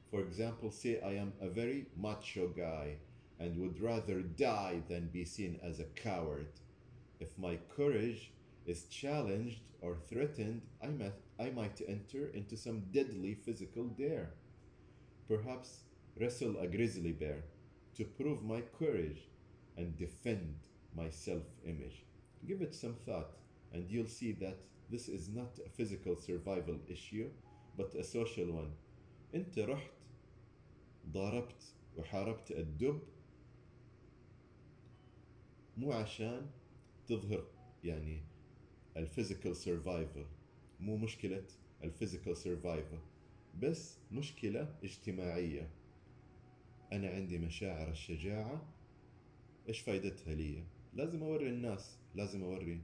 For 0.10 0.22
example, 0.22 0.72
say 0.72 1.02
I 1.02 1.14
am 1.16 1.34
a 1.42 1.50
very 1.50 1.88
macho 1.98 2.48
guy 2.48 2.96
and 3.40 3.58
would 3.60 3.82
rather 3.82 4.22
die 4.22 4.82
than 4.88 5.10
be 5.10 5.26
seen 5.26 5.60
as 5.62 5.80
a 5.80 5.84
coward. 5.84 6.48
If 7.22 7.38
my 7.38 7.58
courage 7.76 8.32
is 8.66 8.86
challenged 8.86 9.62
or 9.82 9.98
threatened, 10.10 10.62
I 10.84 10.88
might, 10.88 11.14
I 11.40 11.50
might 11.50 11.82
enter 11.88 12.28
into 12.28 12.58
some 12.58 12.84
deadly 12.92 13.36
physical 13.36 13.86
dare. 13.86 14.32
Perhaps 15.28 15.84
wrestle 16.20 16.58
a 16.60 16.68
grizzly 16.68 17.12
bear 17.12 17.44
to 17.96 18.06
prove 18.06 18.44
my 18.44 18.62
courage 18.80 19.28
and 19.78 19.98
defend 19.98 20.56
my 20.96 21.10
self 21.10 21.44
image. 21.66 22.06
Give 22.48 22.62
it 22.62 22.76
some 22.76 22.96
thought, 23.06 23.32
and 23.74 23.90
you'll 23.90 24.08
see 24.08 24.32
that 24.34 24.58
this 24.90 25.08
is 25.10 25.30
not 25.30 25.60
a 25.66 25.70
physical 25.70 26.16
survival 26.16 26.80
issue, 26.88 27.30
but 27.78 27.94
a 27.96 28.04
social 28.04 28.52
one. 28.52 28.72
أنت 29.34 29.60
رحت 29.60 29.92
ضاربت 31.12 31.64
وحاربت 31.98 32.52
الدب 32.52 33.00
مو 35.78 35.92
عشان 35.92 36.48
تظهر. 37.17 37.45
يعني 37.85 38.23
الفيزيكال 38.97 39.57
سرفايفل 39.57 40.27
مو 40.81 40.97
مشكلة 40.97 41.45
الفيزيكال 41.85 42.37
سرفايفل 42.37 42.99
بس 43.61 43.99
مشكلة 44.13 44.75
اجتماعية. 44.85 45.71
أنا 46.93 47.11
عندي 47.11 47.39
مشاعر 47.39 47.91
الشجاعة 47.91 48.73
إيش 49.69 49.81
فايدتها 49.81 50.35
لي؟ 50.35 50.65
لازم 50.95 51.23
أوري 51.23 51.49
الناس 51.49 51.99
لازم 52.15 52.43
أوري 52.43 52.81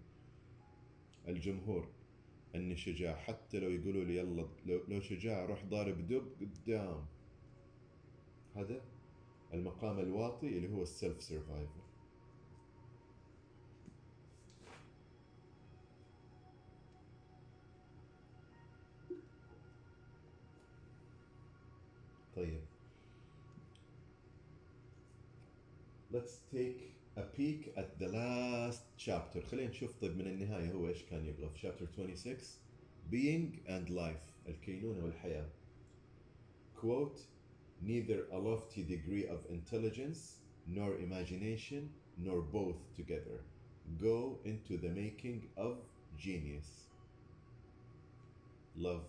الجمهور 1.29 1.89
أني 2.55 2.77
شجاع. 2.77 3.17
حتى 3.17 3.61
لو 3.61 3.69
يقولوا 3.71 4.05
لي 4.05 4.17
يلا 4.17 4.49
لو, 4.67 5.01
شجاع 5.01 5.45
روح 5.45 5.65
ضارب 5.65 6.07
دب 6.07 6.33
قدام. 6.41 7.07
هذا 8.57 8.81
المقام 9.55 9.99
الواطي 9.99 10.49
اللي 10.49 10.73
هو 10.73 10.83
السيلف 10.83 11.23
سرفايفل 11.23 11.88
طيب 22.38 22.62
let's 26.12 26.38
take 26.52 26.94
a 27.18 27.22
peek 27.22 27.74
at 27.78 28.00
the 28.00 28.08
last 28.08 28.84
chapter 28.98 29.42
خلينا 29.52 29.70
نشوف 29.70 29.92
طيب 30.02 30.18
من 30.18 30.28
النهاية 30.28 30.72
هو 30.72 30.88
إيش 30.88 31.04
كان 31.04 31.26
يبغى 31.26 31.50
في 31.50 31.68
chapter 31.68 31.86
26 31.86 32.38
being 33.12 33.68
and 33.68 33.90
life 33.90 34.50
الكينونة 34.50 35.04
والحياة 35.04 35.46
quote 36.82 37.20
neither 37.82 38.28
a 38.32 38.38
lofty 38.38 38.84
degree 38.84 39.26
of 39.28 39.40
intelligence 39.50 40.40
nor 40.68 40.96
imagination 40.98 41.90
nor 42.18 42.42
both 42.42 42.80
together 42.96 43.40
go 44.00 44.40
into 44.46 44.78
the 44.78 44.90
making 44.90 45.42
of 45.58 45.78
genius 46.18 46.88
love 48.76 49.06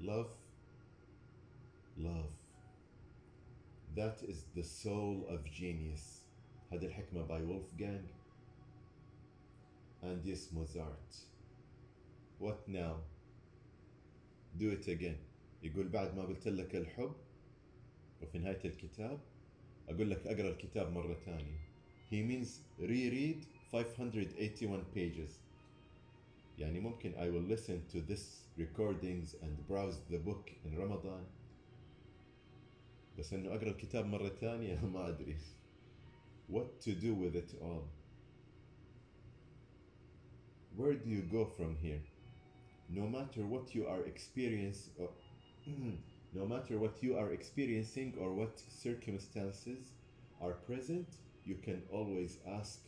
love 0.00 0.30
love. 1.97 2.31
That 3.95 4.17
is 4.23 4.43
the 4.55 4.63
soul 4.63 5.25
of 5.29 5.43
genius. 5.51 6.21
هذه 6.71 6.85
الحكمة 6.85 7.27
by 7.27 7.41
Wolfgang 7.41 8.07
Amadeus 10.03 10.51
Mozart. 10.51 11.15
What 12.39 12.67
now? 12.67 12.95
Do 14.57 14.71
it 14.71 14.87
again. 14.87 15.17
يقول 15.63 15.89
بعد 15.89 16.15
ما 16.15 16.23
قلت 16.23 16.47
لك 16.47 16.75
الحب 16.75 17.13
وفي 18.21 18.39
نهاية 18.39 18.65
الكتاب 18.65 19.19
أقول 19.89 20.09
لك 20.09 20.27
أقرأ 20.27 20.49
الكتاب 20.49 20.91
مرة 20.91 21.13
ثانية. 21.25 21.59
He 22.09 22.23
means 22.23 22.59
reread 22.79 23.45
581 23.71 24.85
pages. 24.95 25.39
يعني 26.59 26.79
ممكن 26.79 27.13
I 27.13 27.29
will 27.29 27.47
listen 27.55 27.81
to 27.91 28.01
this 28.01 28.47
recordings 28.57 29.35
and 29.41 29.67
browse 29.67 29.99
the 30.09 30.17
book 30.17 30.51
in 30.65 30.77
Ramadan. 30.77 31.25
بس 33.19 33.33
انه 33.33 33.55
اقرا 33.55 33.69
الكتاب 33.69 34.05
مره 34.05 34.29
ثانية 34.29 34.85
ما 34.85 35.07
ادري 35.09 35.37
what 36.51 36.81
to 36.81 36.91
do 36.91 37.13
with 37.13 37.35
it 37.35 37.55
all 37.61 37.83
where 40.77 40.93
do 40.93 41.09
you 41.09 41.21
go 41.21 41.45
from 41.45 41.75
here 41.75 42.01
no 42.89 43.07
matter 43.07 43.45
what 43.45 43.75
you 43.75 43.87
are 43.87 44.03
experiencing 44.05 44.93
or 44.99 45.09
no 46.33 46.45
matter 46.45 46.77
what 46.77 47.01
you 47.01 47.17
are 47.17 47.31
experiencing 47.31 48.13
or 48.21 48.33
what 48.33 48.59
circumstances 48.85 49.93
are 50.41 50.53
present 50.67 51.07
you 51.45 51.55
can 51.55 51.81
always 51.91 52.37
ask 52.59 52.79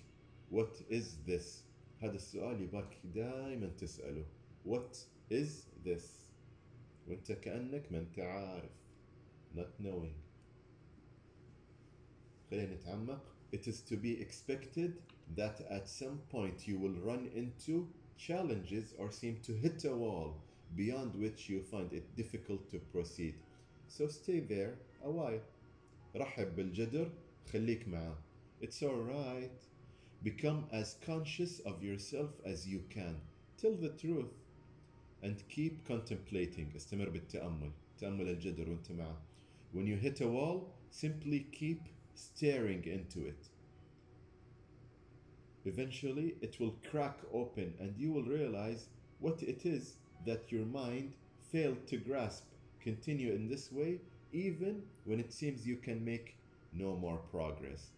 what 0.49 0.73
is 0.89 1.17
this 1.25 1.63
هذا 2.01 2.15
السؤال 2.15 2.61
يباك 2.61 2.97
دائما 3.15 3.67
تسأله 3.77 4.25
what 4.65 4.97
is 5.31 5.65
this 5.85 6.03
وانت 7.07 7.31
كأنك 7.31 7.91
ما 7.91 7.99
انت 7.99 8.19
عارف 8.19 8.82
not 9.54 9.70
knowing 9.80 10.14
خلينا 12.50 12.74
نتعمق 12.74 13.20
it 13.52 13.66
is 13.66 13.80
to 13.80 13.96
be 13.96 14.20
expected 14.20 14.92
that 15.36 15.60
at 15.70 15.88
some 15.88 16.18
point 16.30 16.66
you 16.68 16.78
will 16.78 16.96
run 17.10 17.30
into 17.34 17.88
challenges 18.16 18.94
or 18.98 19.10
seem 19.10 19.36
to 19.42 19.52
hit 19.52 19.84
a 19.84 19.94
wall 19.94 20.34
beyond 20.76 21.14
which 21.14 21.48
you 21.48 21.60
find 21.62 21.92
it 21.92 22.16
difficult 22.16 22.68
to 22.70 22.78
proceed 22.92 23.34
so 23.88 24.06
stay 24.08 24.40
there 24.40 24.74
a 25.04 25.10
while 25.10 25.40
رحب 26.16 26.56
بالجدر 26.56 27.10
خليك 27.52 27.88
معاه 27.88 28.16
it's 28.62 28.82
alright 28.82 29.60
become 30.24 30.64
as 30.72 30.96
conscious 31.06 31.60
of 31.60 31.82
yourself 31.82 32.30
as 32.44 32.66
you 32.66 32.80
can 32.90 33.14
tell 33.56 33.74
the 33.74 33.90
truth 33.90 34.32
and 35.22 35.36
keep 35.48 35.86
contemplating 35.86 36.66
استمر 36.76 37.08
بالتأمل 37.08 37.70
تأمل 37.98 38.28
الجدر 38.28 38.70
وانت 38.70 38.92
معه 38.92 39.16
when 39.72 39.86
you 39.86 39.96
hit 39.96 40.20
a 40.20 40.28
wall 40.28 40.74
simply 40.90 41.46
keep 41.52 41.82
staring 42.14 42.84
into 42.84 43.26
it 43.26 43.48
eventually 45.64 46.36
it 46.40 46.58
will 46.58 46.74
crack 46.90 47.18
open 47.32 47.74
and 47.78 47.94
you 47.96 48.12
will 48.12 48.24
realize 48.24 48.86
what 49.20 49.42
it 49.42 49.66
is 49.66 49.94
that 50.24 50.50
your 50.50 50.64
mind 50.66 51.12
failed 51.52 51.86
to 51.86 51.96
grasp 51.96 52.44
continue 52.80 53.32
in 53.32 53.48
this 53.48 53.70
way 53.70 54.00
even 54.32 54.82
when 55.04 55.20
it 55.20 55.32
seems 55.32 55.66
you 55.66 55.76
can 55.76 56.04
make 56.04 56.36
no 56.72 56.96
more 56.96 57.18
progress 57.30 57.90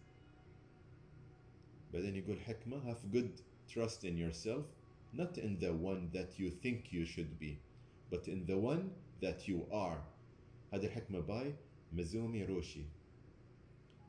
بعدين 1.93 2.15
يقول 2.15 2.39
حكمة 2.39 2.85
have 2.85 3.11
good 3.11 3.41
trust 3.67 4.03
in 4.03 4.17
yourself 4.17 4.65
not 5.13 5.37
in 5.37 5.59
the 5.59 5.73
one 5.73 6.09
that 6.13 6.39
you 6.39 6.49
think 6.49 6.91
you 6.91 7.05
should 7.05 7.37
be 7.39 7.59
but 8.09 8.27
in 8.27 8.45
the 8.45 8.57
one 8.57 8.91
that 9.21 9.47
you 9.47 9.65
are 9.71 10.01
هذه 10.73 10.85
الحكمة 10.85 11.19
باي 11.19 11.53
مزومي 11.93 12.45
روشي 12.45 12.83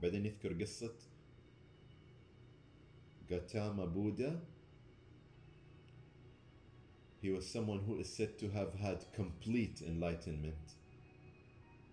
بعدين 0.02 0.26
يذكر 0.26 0.62
قصة 0.62 0.94
Gautama 3.28 3.86
Buddha 3.86 4.40
he 7.20 7.30
was 7.30 7.46
someone 7.46 7.80
who 7.86 7.98
is 7.98 8.12
said 8.12 8.38
to 8.38 8.50
have 8.50 8.74
had 8.74 9.06
complete 9.12 9.80
enlightenment 9.80 10.74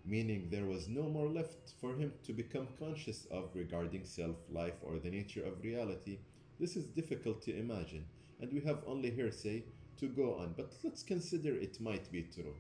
meaning 0.06 0.48
there 0.50 0.66
was 0.66 0.88
no 0.88 1.04
more 1.04 1.28
left 1.28 1.74
for 1.80 1.94
him 1.96 2.12
to 2.24 2.34
become 2.34 2.68
conscious 2.80 3.26
of 3.32 3.50
regarding 3.54 4.04
self, 4.06 4.38
life, 4.52 4.74
or 4.82 4.98
the 4.98 5.10
nature 5.10 5.44
of 5.44 5.64
reality. 5.64 6.18
This 6.60 6.76
is 6.76 6.86
difficult 6.86 7.42
to 7.44 7.58
imagine, 7.58 8.06
and 8.42 8.52
we 8.52 8.62
have 8.62 8.84
only 8.88 9.12
hearsay 9.12 9.64
to 10.00 10.08
go 10.08 10.36
on, 10.36 10.54
but 10.58 10.74
let's 10.84 11.04
consider 11.04 11.56
it 11.56 11.80
might 11.80 12.12
be 12.12 12.24
true. 12.24 12.56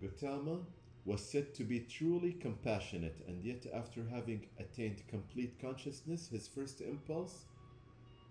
Gautama 0.00 0.60
was 1.04 1.22
said 1.30 1.54
to 1.54 1.64
be 1.64 1.80
truly 1.80 2.32
compassionate, 2.34 3.20
and 3.26 3.42
yet, 3.42 3.66
after 3.72 4.04
having 4.04 4.46
attained 4.58 5.02
complete 5.08 5.58
consciousness, 5.60 6.28
his 6.28 6.48
first 6.48 6.80
impulse 6.80 7.46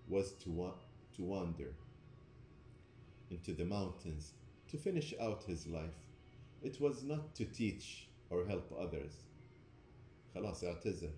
was 0.07 0.33
to, 0.33 0.51
wa- 0.51 0.75
to 1.15 1.23
wander 1.23 1.73
into 3.29 3.53
the 3.53 3.65
mountains 3.65 4.33
to 4.67 4.77
finish 4.77 5.13
out 5.19 5.43
his 5.43 5.67
life. 5.67 5.99
It 6.61 6.79
was 6.81 7.03
not 7.03 7.35
to 7.35 7.45
teach 7.45 8.09
or 8.29 8.45
help 8.45 8.71
others. 8.77 9.23
خلاص 10.35 10.63
اعتزل. 10.63 11.11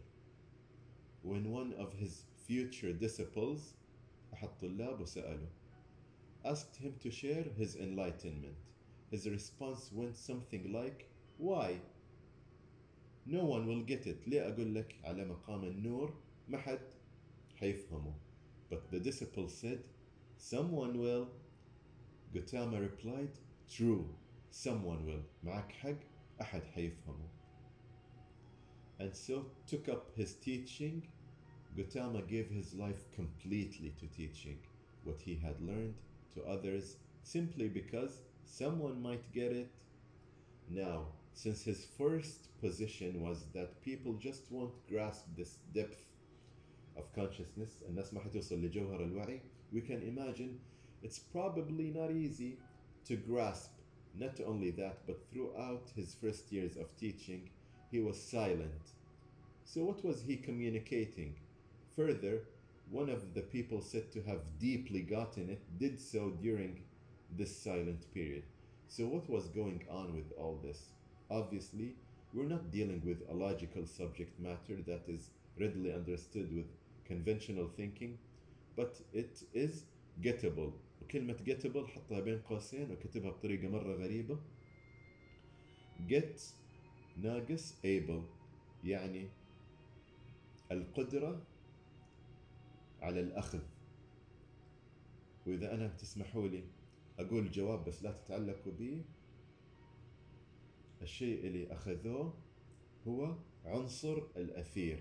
When 1.24 1.52
one 1.52 1.74
of 1.74 1.94
his 1.94 2.24
future 2.48 2.94
disciples 2.94 3.74
أحد 4.34 4.50
طلابه 4.62 5.06
سأله 5.06 5.48
asked 6.46 6.78
him 6.78 6.96
to 7.00 7.12
share 7.12 7.44
his 7.44 7.76
enlightenment. 7.76 8.56
His 9.12 9.30
response 9.30 9.92
went 9.94 10.18
something 10.18 10.72
like 10.74 11.10
Why? 11.38 11.80
No 13.26 13.46
one 13.46 13.68
will 13.68 13.84
get 13.84 14.08
it. 14.08 14.28
ليه 14.28 14.42
أقول 14.54 14.76
لك 14.76 14.96
على 15.04 15.26
مقام 15.26 15.64
النور 15.64 16.14
ما 16.48 16.58
حد 16.58 16.82
حيفهمه. 17.62 18.14
But 18.70 18.90
the 18.92 19.00
disciple 19.00 19.50
said, 19.50 19.84
Someone 20.38 21.00
will. 21.00 21.28
Gautama 22.34 22.80
replied, 22.80 23.32
True, 23.70 24.06
someone 24.52 25.06
will. 25.06 25.24
معك 25.44 25.72
حق 25.72 26.00
أحد 26.42 26.64
حيفهمه. 26.76 27.30
And 29.00 29.16
so 29.16 29.46
took 29.66 29.88
up 29.90 30.16
his 30.16 30.34
teaching. 30.36 31.08
Gautama 31.76 32.22
gave 32.24 32.50
his 32.50 32.74
life 32.74 33.04
completely 33.16 33.94
to 34.00 34.08
teaching 34.08 34.58
what 35.04 35.22
he 35.22 35.36
had 35.36 35.62
learned 35.62 35.96
to 36.34 36.44
others 36.44 36.98
simply 37.24 37.70
because 37.70 38.20
someone 38.44 39.02
might 39.02 39.32
get 39.32 39.52
it. 39.52 39.70
Now, 40.70 41.06
since 41.34 41.64
his 41.64 41.86
first 41.98 42.60
position 42.60 43.22
was 43.22 43.46
that 43.54 43.82
people 43.82 44.14
just 44.14 44.52
won't 44.52 44.74
grasp 44.90 45.26
this 45.38 45.58
depth 45.74 46.04
of 46.98 47.14
consciousness 47.14 47.84
الناس 47.90 48.14
ما 48.14 48.20
حتوصل 48.20 48.62
لجوهر 48.62 49.04
الوعي 49.04 49.40
we 49.74 49.82
can 49.82 50.02
imagine 50.02 50.60
it's 51.04 51.20
probably 51.20 51.92
not 51.92 52.12
easy 52.12 52.58
to 53.06 53.16
grasp 53.16 53.72
not 54.20 54.40
only 54.46 54.72
that 54.72 54.98
but 55.08 55.18
throughout 55.32 55.90
his 55.96 56.16
first 56.22 56.52
years 56.52 56.76
of 56.76 56.96
teaching 56.98 57.50
he 57.92 58.00
was 58.00 58.22
silent 58.22 58.84
so 59.64 59.84
what 59.84 60.04
was 60.04 60.22
he 60.28 60.36
communicating 60.36 61.36
further 61.96 62.42
one 62.92 63.10
of 63.10 63.34
the 63.34 63.42
people 63.42 63.82
said 63.82 64.12
to 64.12 64.22
have 64.24 64.42
deeply 64.60 65.02
gotten 65.02 65.50
it 65.50 65.62
did 65.80 66.00
so 66.00 66.32
during 66.42 66.82
this 67.38 67.56
silent 67.56 68.04
period 68.14 68.44
so 68.88 69.06
what 69.06 69.30
was 69.30 69.48
going 69.48 69.82
on 69.90 70.16
with 70.16 70.32
all 70.38 70.60
this 70.64 70.80
Obviously 71.41 71.89
we're 72.33 72.51
not 72.57 72.71
dealing 72.71 73.01
with 73.05 73.21
a 73.31 73.35
logical 73.35 73.85
subject 73.87 74.39
matter 74.41 74.77
that 74.87 75.03
is 75.09 75.31
readily 75.59 75.93
understood 75.93 76.49
with 76.59 76.67
conventional 77.07 77.69
thinking 77.77 78.19
but 78.77 79.01
it 79.13 79.43
is 79.53 79.85
gettable 80.23 80.73
وكلمة 81.03 81.37
gettable 81.47 81.87
حطها 81.87 82.21
بين 82.21 82.39
قوسين 82.39 82.91
وكتبها 82.91 83.31
بطريقة 83.31 83.69
مرة 83.69 83.95
غريبة 83.95 84.39
get 86.09 86.41
ناقص 87.23 87.75
able 87.85 88.23
يعني 88.85 89.29
القدرة 90.73 91.43
على 93.03 93.21
الأخذ 93.21 93.61
وإذا 95.47 95.75
أنا 95.75 95.89
تسمحوا 95.89 96.49
لي 96.49 96.65
أقول 97.19 97.51
جواب 97.51 97.85
بس 97.85 98.03
لا 98.03 98.13
تتعلقوا 98.13 98.73
به 98.73 99.05
الشيء 101.04 101.46
اللي 101.46 101.72
أخذوه 101.74 102.34
هو 103.08 103.36
عنصر 103.66 104.22
الأثير 104.38 105.00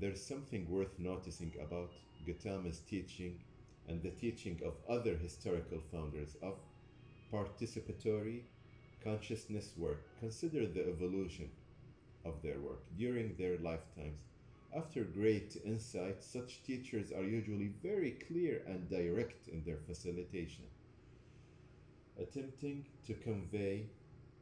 There's 0.00 0.22
something 0.22 0.68
worth 0.70 0.96
noticing 0.98 1.52
about 1.60 1.90
Gautama's 2.24 2.80
teaching 2.80 3.40
and 3.88 4.00
the 4.02 4.10
teaching 4.10 4.60
of 4.64 4.74
other 4.88 5.16
historical 5.16 5.80
founders 5.90 6.36
of 6.40 6.54
participatory 7.32 8.42
consciousness 9.02 9.72
work. 9.76 10.02
Consider 10.20 10.66
the 10.66 10.88
evolution 10.88 11.50
of 12.24 12.42
their 12.42 12.60
work 12.60 12.82
during 12.96 13.34
their 13.36 13.58
lifetimes. 13.58 14.20
After 14.76 15.02
great 15.02 15.56
insight, 15.64 16.22
such 16.22 16.62
teachers 16.62 17.10
are 17.10 17.22
usually 17.22 17.72
very 17.82 18.12
clear 18.12 18.62
and 18.66 18.88
direct 18.88 19.48
in 19.48 19.64
their 19.64 19.78
facilitation, 19.86 20.64
attempting 22.20 22.84
to 23.06 23.14
convey 23.14 23.86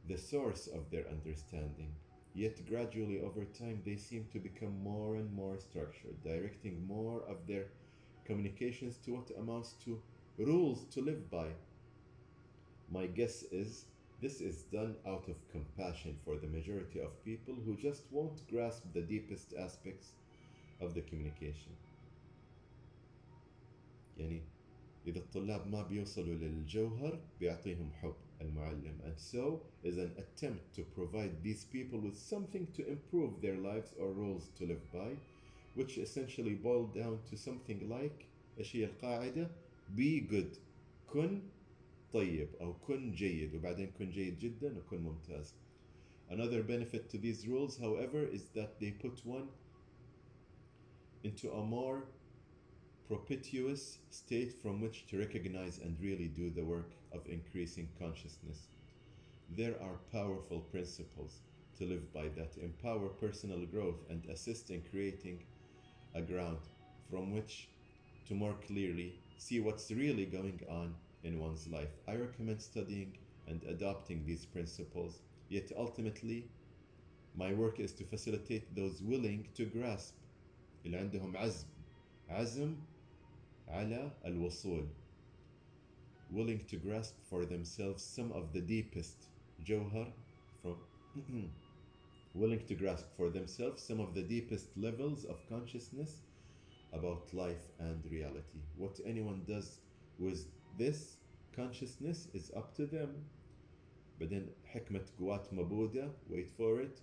the 0.07 0.17
source 0.17 0.67
of 0.67 0.89
their 0.89 1.07
understanding. 1.09 1.93
Yet, 2.33 2.67
gradually 2.69 3.19
over 3.21 3.45
time, 3.45 3.81
they 3.85 3.95
seem 3.95 4.27
to 4.31 4.39
become 4.39 4.83
more 4.83 5.15
and 5.15 5.33
more 5.33 5.57
structured, 5.57 6.23
directing 6.23 6.85
more 6.87 7.23
of 7.27 7.47
their 7.47 7.65
communications 8.25 8.97
to 9.05 9.11
what 9.11 9.31
amounts 9.37 9.73
to 9.85 10.01
rules 10.37 10.85
to 10.93 11.01
live 11.01 11.29
by. 11.31 11.47
My 12.91 13.07
guess 13.07 13.43
is 13.51 13.85
this 14.21 14.41
is 14.41 14.63
done 14.63 14.95
out 15.07 15.27
of 15.27 15.49
compassion 15.51 16.17
for 16.25 16.37
the 16.37 16.47
majority 16.47 16.99
of 16.99 17.23
people 17.23 17.55
who 17.65 17.75
just 17.75 18.03
won't 18.11 18.47
grasp 18.49 18.83
the 18.93 19.01
deepest 19.01 19.53
aspects 19.59 20.11
of 20.81 20.93
the 20.93 21.01
communication. 21.01 21.73
يعني 24.19 24.41
إذا 25.06 25.18
الطلاب 25.18 25.66
ما 25.66 25.82
بيوصلوا 25.82 26.34
للجوهر 26.34 27.18
بيعطيهم 27.40 27.90
حب 27.92 28.14
المعلم 28.40 29.00
and 29.04 29.18
so 29.18 29.60
is 29.84 29.98
an 29.98 30.12
attempt 30.18 30.74
to 30.74 30.82
provide 30.82 31.42
these 31.42 31.64
people 31.64 31.98
with 31.98 32.16
something 32.16 32.66
to 32.76 32.86
improve 32.88 33.40
their 33.40 33.56
lives 33.56 33.94
or 33.98 34.12
rules 34.12 34.48
to 34.58 34.66
live 34.66 34.92
by 34.92 35.16
which 35.74 35.98
essentially 35.98 36.54
boil 36.54 36.86
down 36.86 37.18
to 37.30 37.36
something 37.36 37.88
like 37.88 38.26
إيش 38.58 38.76
هي 38.76 38.84
القاعدة 38.84 39.50
be 39.96 40.20
good 40.20 40.58
كن 41.12 41.40
طيب 42.12 42.48
أو 42.60 42.72
كن 42.72 43.12
جيد 43.12 43.54
وبعدين 43.54 43.90
كن 43.98 44.10
جيد 44.10 44.38
جدا 44.38 44.78
وكن 44.78 45.02
ممتاز 45.02 45.54
Another 46.30 46.62
benefit 46.62 47.10
to 47.10 47.18
these 47.18 47.46
rules 47.46 47.76
however 47.78 48.22
is 48.24 48.44
that 48.54 48.80
they 48.80 48.90
put 48.90 49.26
one 49.26 49.48
into 51.24 51.52
a 51.52 51.62
more 51.62 52.04
propitious 53.11 53.99
state 54.09 54.53
from 54.61 54.81
which 54.81 55.07
to 55.07 55.17
recognize 55.17 55.79
and 55.79 55.97
really 56.01 56.27
do 56.27 56.49
the 56.49 56.63
work 56.63 56.91
of 57.13 57.25
increasing 57.27 57.87
consciousness. 57.99 58.67
There 59.55 59.75
are 59.81 59.99
powerful 60.11 60.59
principles 60.59 61.39
to 61.77 61.85
live 61.85 62.13
by 62.13 62.27
that 62.35 62.57
empower 62.61 63.07
personal 63.07 63.65
growth 63.65 64.03
and 64.09 64.25
assist 64.25 64.71
in 64.71 64.81
creating 64.91 65.43
a 66.15 66.21
ground 66.21 66.59
from 67.09 67.33
which 67.33 67.69
to 68.27 68.33
more 68.33 68.55
clearly 68.67 69.19
see 69.37 69.59
what's 69.59 69.89
really 69.91 70.25
going 70.25 70.59
on 70.69 70.93
in 71.23 71.39
one's 71.39 71.67
life. 71.67 71.93
I 72.07 72.15
recommend 72.15 72.61
studying 72.61 73.17
and 73.47 73.63
adopting 73.63 74.25
these 74.25 74.45
principles, 74.45 75.21
yet 75.49 75.71
ultimately, 75.77 76.49
my 77.37 77.53
work 77.53 77.79
is 77.79 77.93
to 77.93 78.03
facilitate 78.03 78.75
those 78.75 79.01
willing 79.01 79.47
to 79.55 79.65
grasp 79.65 80.13
اللي 80.85 80.97
عندهم 80.97 81.37
عزم 81.37 81.67
عزم 82.29 82.75
على 83.67 84.11
الوصول 84.25 84.87
willing 86.31 86.59
to 86.67 86.77
grasp 86.77 87.15
for 87.29 87.45
themselves 87.45 88.03
some 88.03 88.31
of 88.31 88.53
the 88.53 88.61
deepest 88.61 89.27
جوهر 89.63 90.11
from 90.61 90.77
willing 92.33 92.63
to 92.67 92.75
grasp 92.75 93.05
for 93.17 93.29
themselves 93.29 93.81
some 93.81 93.99
of 93.99 94.13
the 94.13 94.21
deepest 94.21 94.77
levels 94.77 95.25
of 95.25 95.37
consciousness 95.49 96.21
about 96.93 97.33
life 97.33 97.71
and 97.79 98.03
reality. 98.11 98.59
What 98.77 98.99
anyone 99.05 99.41
does 99.47 99.79
with 100.19 100.45
this 100.77 101.17
consciousness 101.55 102.27
is 102.33 102.51
up 102.55 102.75
to 102.75 102.85
them. 102.85 103.25
بعدين 104.19 104.47
حكمة 104.65 105.05
قوات 105.19 105.53
مبودة 105.53 106.09
wait 106.29 106.49
for 106.57 106.81
it 106.81 106.99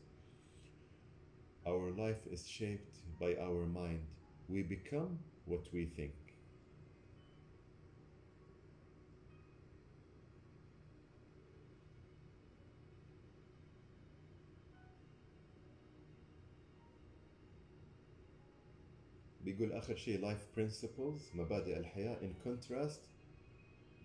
our 1.66 1.90
life 1.92 2.26
is 2.26 2.48
shaped 2.48 2.98
by 3.20 3.36
our 3.36 3.66
mind 3.66 4.00
we 4.48 4.62
become 4.62 5.18
what 5.46 5.72
we 5.72 5.84
think 5.84 6.17
بيقول 19.48 19.72
آخر 19.72 19.96
شيء 19.96 20.30
life 20.30 20.58
principles 20.58 21.36
مبادئ 21.36 21.78
الحياة 21.78 22.18
in 22.20 22.48
contrast 22.48 23.00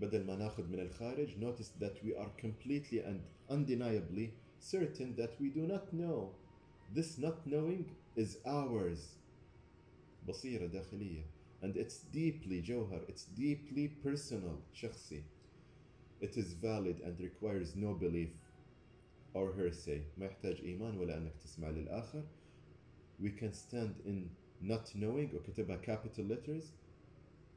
بدل 0.01 0.25
ما 0.25 0.35
ناخذ 0.35 0.67
من 0.67 0.79
الخارج 0.79 1.37
notice 1.39 1.69
that 1.79 2.03
we 2.03 2.15
are 2.15 2.29
completely 2.41 2.99
and 2.99 3.19
undeniably 3.49 4.33
certain 4.59 5.15
that 5.15 5.31
we 5.39 5.49
do 5.49 5.67
not 5.67 5.93
know 5.93 6.31
this 6.95 7.17
not 7.17 7.45
knowing 7.45 7.85
is 8.17 8.37
ours 8.45 9.17
بصيرة 10.27 10.67
داخلية 10.67 11.23
and 11.61 11.75
it's 11.77 12.03
deeply 12.13 12.61
جوهر 12.61 13.05
it's 13.07 13.25
deeply 13.37 13.87
personal 14.03 14.61
شخصي 14.73 15.23
it 16.21 16.37
is 16.37 16.53
valid 16.53 17.01
and 17.01 17.19
requires 17.19 17.75
no 17.75 17.93
belief 17.93 18.31
or 19.33 19.53
hearsay 19.53 20.01
ما 20.17 20.25
يحتاج 20.25 20.61
إيمان 20.61 20.97
ولا 20.97 21.17
أنك 21.17 21.33
تسمع 21.43 21.69
للآخر 21.69 22.23
we 23.21 23.29
can 23.29 23.53
stand 23.53 23.95
in 24.05 24.29
not 24.61 24.95
knowing 24.95 25.33
وكتبها 25.35 25.81
capital 25.81 26.23
letters 26.23 26.65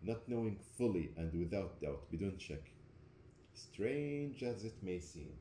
not 0.04 0.28
knowing 0.28 0.56
fully 0.78 1.10
and 1.16 1.32
without 1.32 1.80
doubt 1.80 2.12
بدون 2.12 2.38
شك 2.38 2.62
strange 3.54 4.42
as 4.42 4.64
it 4.64 4.82
may 4.82 5.00
seem 5.00 5.32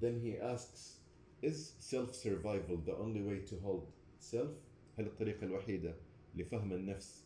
then 0.00 0.20
he 0.20 0.36
asks 0.38 1.00
is 1.42 1.72
self-survival 1.78 2.76
the 2.84 2.96
only 2.96 3.22
way 3.22 3.38
to 3.40 3.56
hold 3.64 3.86
self 4.18 4.50
هل 4.98 5.06
الطريقة 5.06 5.44
الوحيدة 5.44 5.94
لفهم 6.34 6.72
النفس 6.72 7.24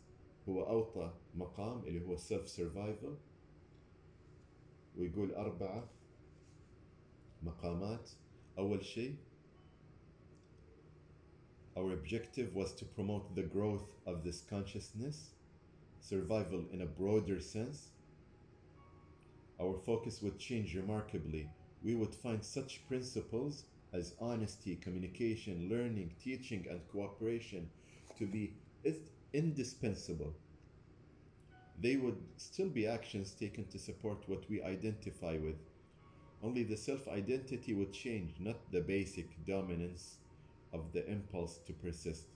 هو 0.49 0.63
أوطى 0.63 1.15
مقام 1.35 1.85
اللي 1.85 2.07
هو 2.07 2.17
self-survival 2.17 3.15
ويقول 4.97 5.35
أربعة 5.35 5.89
مقامات 7.43 8.11
أول 8.59 8.85
شيء 8.85 9.17
our 11.76 11.94
objective 11.94 12.54
was 12.54 12.72
to 12.74 12.86
promote 12.86 13.36
the 13.36 13.42
growth 13.42 13.90
of 14.06 14.24
this 14.24 14.42
consciousness, 14.42 15.32
survival 16.00 16.66
in 16.72 16.82
a 16.82 16.86
broader 16.86 17.40
sense. 17.40 17.90
Our 19.60 19.80
focus 19.80 20.22
would 20.22 20.38
change 20.38 20.76
remarkably. 20.76 21.50
We 21.84 21.96
would 21.96 22.14
find 22.14 22.44
such 22.44 22.86
principles 22.88 23.66
as 23.92 24.14
honesty, 24.20 24.76
communication, 24.76 25.68
learning, 25.70 26.14
teaching, 26.24 26.68
and 26.70 26.88
cooperation 26.92 27.70
to 28.18 28.28
be 28.28 28.54
indispensable. 29.34 30.34
They 31.82 31.96
would 31.96 32.18
still 32.38 32.70
be 32.70 32.86
actions 32.86 33.32
taken 33.34 33.66
to 33.66 33.80
support 33.80 34.30
what 34.30 34.48
we 34.48 34.62
identify 34.62 35.38
with. 35.38 35.58
Only 36.44 36.64
the 36.64 36.78
self 36.78 37.08
identity 37.08 37.74
would 37.74 37.94
change, 37.94 38.36
not 38.40 38.72
the 38.72 38.82
basic 38.82 39.44
dominance 39.46 40.18
of 40.73 40.93
the 40.93 41.07
impulse 41.09 41.59
to 41.67 41.73
persist 41.73 42.27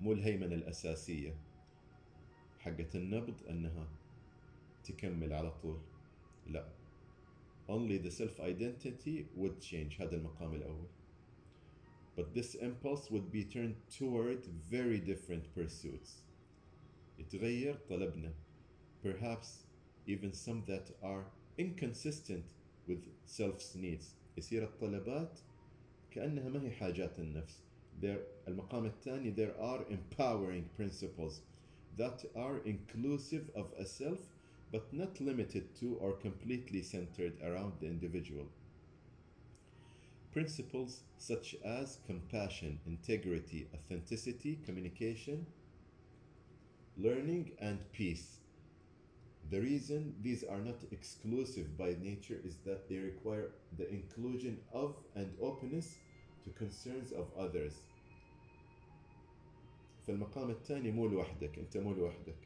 مو 0.00 0.12
الهيمنة 0.12 0.54
الأساسية 0.54 1.34
حقة 2.58 2.88
النبض 2.94 3.34
أنها 3.50 3.88
تكمل 4.84 5.32
على 5.32 5.50
طول 5.62 5.78
لا 6.46 6.68
only 7.68 7.98
the 7.98 8.10
self 8.10 8.40
identity 8.40 9.26
would 9.36 9.60
change 9.60 10.00
هذا 10.00 10.16
المقام 10.16 10.54
الأول 10.54 10.86
but 12.16 12.34
this 12.34 12.54
impulse 12.54 13.10
would 13.10 13.30
be 13.30 13.44
turned 13.44 13.76
toward 13.98 14.44
very 14.70 14.98
different 14.98 15.44
pursuits 15.54 16.22
يتغير 17.18 17.74
طلبنا 17.88 18.32
perhaps 19.02 19.66
even 20.06 20.32
some 20.32 20.62
that 20.66 20.90
are 21.02 21.24
inconsistent 21.58 22.44
with 22.88 23.04
self's 23.26 23.76
needs 23.76 24.14
يصير 24.36 24.62
الطلبات 24.62 25.38
كأنها 26.14 26.48
ما 26.48 26.62
هي 26.62 26.70
حاجات 26.70 27.18
النفس 27.18 27.62
there 28.02 28.20
المقام 28.48 28.86
الثاني 28.86 29.34
there 29.34 29.60
are 29.60 29.84
empowering 29.90 30.64
principles 30.76 31.40
that 31.96 32.24
are 32.36 32.58
inclusive 32.64 33.50
of 33.54 33.66
a 33.78 33.84
self 33.84 34.18
but 34.72 34.92
not 34.92 35.20
limited 35.20 35.74
to 35.74 35.96
or 36.00 36.12
completely 36.12 36.82
centered 36.82 37.34
around 37.42 37.72
the 37.80 37.86
individual 37.86 38.46
principles 40.32 41.02
such 41.18 41.56
as 41.64 41.98
compassion 42.06 42.78
integrity 42.86 43.66
authenticity 43.74 44.58
communication 44.64 45.46
learning 46.96 47.50
and 47.60 47.78
peace 47.92 48.40
the 49.50 49.60
reason 49.60 50.14
these 50.22 50.44
are 50.44 50.60
not 50.60 50.80
exclusive 50.92 51.76
by 51.76 51.96
nature 52.00 52.38
is 52.44 52.56
that 52.64 52.88
they 52.88 52.98
require 52.98 53.50
the 53.76 53.88
inclusion 53.90 54.58
of 54.72 54.94
and 55.16 55.32
openness 55.42 55.96
to 56.45 56.49
concerns 56.63 57.11
of 57.11 57.37
others. 57.37 57.73
فالمقام 60.07 60.49
الثاني 60.49 60.91
مو 60.91 61.07
لوحدك 61.07 61.59
أنت 61.59 61.77
مو 61.77 61.93
لوحدك. 61.93 62.37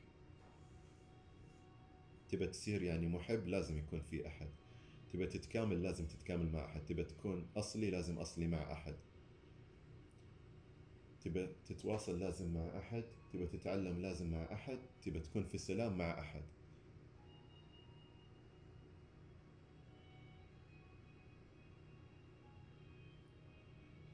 تبى 2.30 2.48
تصير 2.48 2.84
يعني 2.84 3.08
محب 3.08 3.48
لازم 3.48 3.78
يكون 3.78 4.02
في 4.02 4.28
أحد. 4.28 4.50
تبى 5.14 5.28
تتكامل 5.28 5.84
لازم 5.84 6.06
تتكامل 6.06 6.52
مع 6.52 6.66
أحد. 6.66 6.86
تبى 6.86 7.04
تكون 7.04 7.48
أصلي 7.58 7.90
لازم 7.90 8.18
أصلي 8.18 8.48
مع 8.48 8.72
أحد. 8.72 8.96
تبى 11.22 11.48
تتواصل 11.66 12.20
لازم 12.20 12.54
مع 12.54 12.78
أحد. 12.80 13.04
تبى 13.34 13.48
تتعلم 13.48 14.02
لازم 14.02 14.32
مع 14.32 14.54
أحد. 14.54 14.80
تبى 15.02 15.20
تكون 15.20 15.44
في 15.44 15.58
سلام 15.58 15.98
مع 15.98 16.20
أحد. 16.20 16.44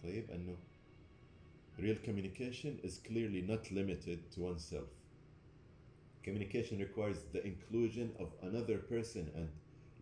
طيب 0.05 0.31
انه 0.31 0.57
real 1.79 1.99
communication 2.07 2.87
is 2.87 2.99
clearly 3.09 3.43
not 3.43 3.71
limited 3.71 4.19
to 4.35 4.41
oneself 4.41 4.89
communication 6.23 6.79
requires 6.79 7.21
the 7.33 7.43
inclusion 7.47 8.09
of 8.19 8.29
another 8.43 8.79
person 8.79 9.31
and 9.35 9.49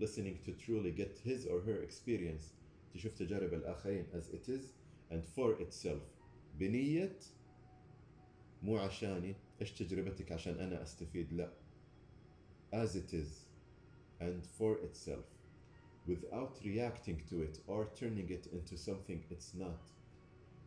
listening 0.01 0.39
to 0.45 0.53
truly 0.53 0.91
get 0.91 1.19
his 1.25 1.47
or 1.47 1.61
her 1.61 1.83
experience 1.83 2.53
تشوف 2.95 3.13
تجارب 3.15 3.55
الآخرين 3.55 4.05
as 4.15 4.29
it 4.35 4.49
is 4.49 4.65
and 5.11 5.23
for 5.37 5.61
itself 5.61 6.03
بنية 6.59 7.17
مو 8.63 8.79
عشاني 8.79 9.35
إيش 9.61 9.73
تجربتك 9.73 10.33
عشان 10.33 10.55
أنا 10.55 10.83
أستفيد 10.83 11.33
لا 11.33 11.51
as 12.73 12.97
it 12.97 13.13
is 13.15 13.47
and 14.21 14.47
for 14.59 14.79
itself 14.85 15.25
without 16.07 16.59
reacting 16.65 17.21
to 17.31 17.43
it 17.43 17.59
or 17.67 17.89
turning 18.01 18.29
it 18.31 18.47
into 18.53 18.77
something 18.77 19.21
it's 19.31 19.55
not 19.55 19.81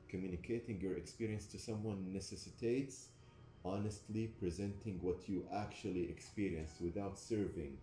communicating 0.09 0.81
your 0.81 0.97
experience 0.97 1.47
to 1.47 1.59
someone 1.59 2.13
necessitates 2.13 3.09
honestly 3.65 4.29
presenting 4.39 4.99
what 5.03 5.29
you 5.29 5.45
actually 5.53 6.09
experienced 6.09 6.81
without 6.81 7.19
serving 7.19 7.77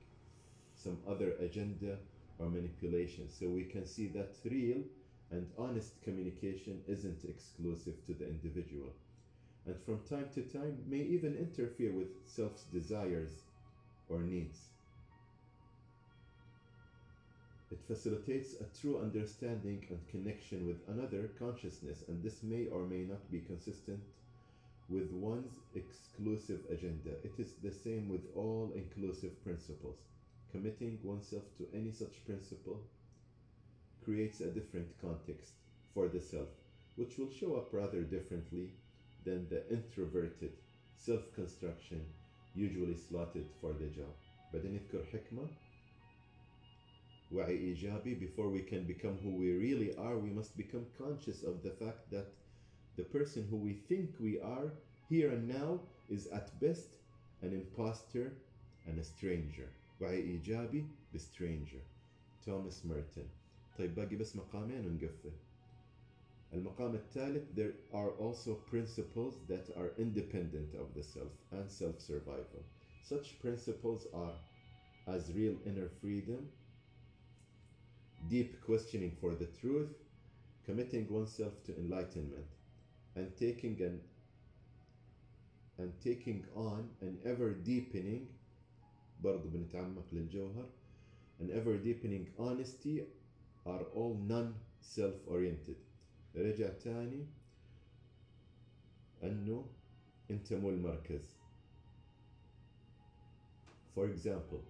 some 0.75 0.97
other 1.07 1.33
agenda 1.39 1.97
or 2.39 2.47
manipulation. 2.47 3.29
So 3.29 3.47
we 3.47 3.65
can 3.65 3.85
see 3.85 4.07
that 4.07 4.35
real 4.45 4.83
and 5.31 5.47
honest 5.57 6.01
communication 6.01 6.81
isn't 6.87 7.23
exclusive 7.25 8.05
to 8.05 8.13
the 8.13 8.27
individual, 8.27 8.93
and 9.65 9.75
from 9.85 9.99
time 10.09 10.29
to 10.35 10.41
time 10.43 10.77
may 10.87 11.01
even 11.01 11.35
interfere 11.35 11.91
with 11.91 12.07
self's 12.25 12.63
desires 12.63 13.43
or 14.09 14.19
needs. 14.19 14.72
It 17.72 17.80
facilitates 17.86 18.54
a 18.60 18.80
true 18.80 18.98
understanding 18.98 19.86
and 19.90 20.08
connection 20.08 20.66
with 20.66 20.88
another 20.88 21.30
consciousness, 21.38 22.02
and 22.08 22.22
this 22.22 22.42
may 22.42 22.66
or 22.66 22.86
may 22.86 23.04
not 23.04 23.30
be 23.30 23.40
consistent 23.40 24.00
with 24.88 25.10
one's 25.12 25.58
exclusive 25.74 26.60
agenda. 26.70 27.10
It 27.22 27.34
is 27.38 27.52
the 27.62 27.70
same 27.70 28.08
with 28.08 28.22
all 28.34 28.72
inclusive 28.74 29.42
principles. 29.44 29.98
Committing 30.50 30.98
oneself 31.02 31.44
to 31.58 31.68
any 31.74 31.92
such 31.92 32.24
principle 32.24 32.80
creates 34.02 34.40
a 34.40 34.50
different 34.50 34.88
context 35.00 35.52
for 35.92 36.08
the 36.08 36.20
self, 36.20 36.48
which 36.96 37.18
will 37.18 37.30
show 37.30 37.56
up 37.56 37.68
rather 37.72 38.02
differently 38.02 38.72
than 39.24 39.46
the 39.50 39.68
introverted 39.70 40.52
self 40.96 41.32
construction 41.34 42.00
usually 42.54 42.96
slotted 42.96 43.46
for 43.60 43.72
the 43.74 43.88
job. 43.88 44.14
بعدين 44.54 44.72
نذكر 44.72 45.04
حكمة 45.12 45.42
وعي 45.42 45.48
إيجابي 45.48 45.71
before 48.18 48.48
we 48.50 48.60
can 48.62 48.84
become 48.84 49.16
who 49.22 49.30
we 49.30 49.50
really 49.52 49.94
are 49.96 50.18
we 50.18 50.30
must 50.30 50.56
become 50.56 50.86
conscious 50.96 51.42
of 51.42 51.62
the 51.62 51.70
fact 51.70 52.10
that 52.10 52.26
the 52.96 53.02
person 53.04 53.46
who 53.50 53.56
we 53.56 53.72
think 53.88 54.10
we 54.20 54.38
are 54.40 54.72
here 55.08 55.30
and 55.30 55.48
now 55.48 55.80
is 56.10 56.26
at 56.28 56.58
best 56.60 56.88
an 57.42 57.52
impostor 57.52 58.32
and 58.86 58.98
a 58.98 59.02
stranger 59.02 59.68
وعي 60.00 60.20
إيجابي 60.22 60.84
بstranger 61.14 61.82
توماس 62.46 62.86
ميرتون 62.86 63.28
طيب 63.78 63.94
باقي 63.94 64.16
بس 64.16 64.36
مقامين 64.36 64.86
ونقفل 64.86 65.32
المقام 66.52 66.94
الثالث 66.94 67.42
there 67.54 67.72
are 67.92 68.10
also 68.18 68.54
principles 68.54 69.34
that 69.48 69.70
are 69.76 69.90
independent 69.98 70.74
of 70.74 70.94
the 70.94 71.02
self 71.02 71.32
and 71.52 71.70
self-survival 71.70 72.62
such 73.02 73.38
principles 73.38 74.06
are 74.12 74.34
as 75.06 75.32
real 75.32 75.56
inner 75.66 75.88
freedom 76.00 76.48
deep 78.28 78.60
questioning 78.60 79.12
for 79.20 79.34
the 79.34 79.46
truth 79.46 79.90
committing 80.64 81.06
oneself 81.08 81.52
to 81.64 81.76
enlightenment 81.78 82.46
and 83.16 83.36
taking 83.36 83.80
an 83.82 84.00
and 85.78 85.92
taking 86.00 86.44
on 86.54 86.88
an 87.00 87.18
ever 87.24 87.52
deepening 87.52 88.26
برضو 89.22 89.48
بنتعمق 89.48 90.04
للجوهر 90.12 90.66
an 91.40 91.50
ever 91.50 91.76
deepening 91.78 92.26
honesty 92.38 93.02
are 93.66 93.82
all 93.94 94.14
non-self-oriented 94.28 95.76
رجع 96.36 96.68
تاني 96.68 97.26
انه 99.22 99.66
انت 100.30 100.52
مو 100.52 100.70
المركز 100.70 101.36
for 103.94 104.06
example 104.06 104.60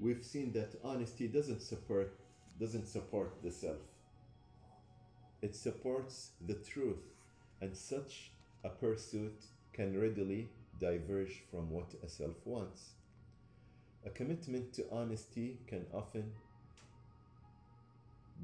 we've 0.00 0.24
seen 0.24 0.52
that 0.52 0.74
honesty 0.82 1.28
doesn't 1.28 1.62
support 1.62 2.10
doesn't 2.59 2.87
support 2.87 3.41
the 3.41 3.51
self. 3.51 3.77
It 5.41 5.55
supports 5.55 6.31
the 6.45 6.55
truth 6.55 7.05
and 7.61 7.75
such 7.75 8.31
a 8.63 8.69
pursuit 8.69 9.45
can 9.73 9.99
readily 9.99 10.49
diverge 10.79 11.43
from 11.49 11.69
what 11.69 11.93
a 12.03 12.09
self 12.09 12.35
wants. 12.45 12.89
A 14.05 14.09
commitment 14.09 14.73
to 14.73 14.85
honesty 14.91 15.59
can 15.67 15.85
often 15.93 16.31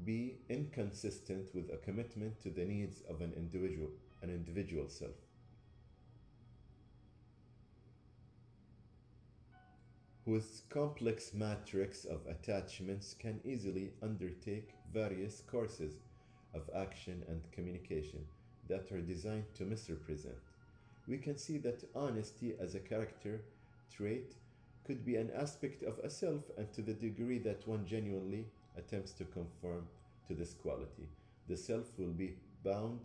be 0.04 0.36
inconsistent 0.48 1.54
with 1.54 1.70
a 1.72 1.78
commitment 1.78 2.40
to 2.42 2.50
the 2.50 2.64
needs 2.64 3.02
of 3.08 3.20
an 3.20 3.32
individual 3.36 3.88
an 4.22 4.30
individual 4.30 4.88
self 4.88 5.25
whose 10.26 10.62
complex 10.70 11.32
matrix 11.32 12.04
of 12.04 12.18
attachments 12.28 13.14
can 13.16 13.40
easily 13.44 13.92
undertake 14.02 14.74
various 14.92 15.40
courses 15.48 15.94
of 16.52 16.68
action 16.74 17.22
and 17.28 17.40
communication 17.52 18.26
that 18.68 18.90
are 18.90 19.00
designed 19.00 19.44
to 19.54 19.62
misrepresent. 19.62 20.34
We 21.06 21.18
can 21.18 21.38
see 21.38 21.58
that 21.58 21.88
honesty 21.94 22.56
as 22.60 22.74
a 22.74 22.80
character 22.80 23.40
trait 23.94 24.34
could 24.84 25.04
be 25.04 25.14
an 25.14 25.30
aspect 25.30 25.84
of 25.84 26.00
a 26.00 26.10
self 26.10 26.42
and 26.58 26.72
to 26.72 26.82
the 26.82 26.94
degree 26.94 27.38
that 27.38 27.66
one 27.68 27.86
genuinely 27.86 28.46
attempts 28.76 29.12
to 29.12 29.24
conform 29.26 29.86
to 30.26 30.34
this 30.34 30.54
quality. 30.54 31.08
The 31.48 31.56
self 31.56 31.86
will 31.96 32.12
be 32.12 32.34
bound 32.64 32.98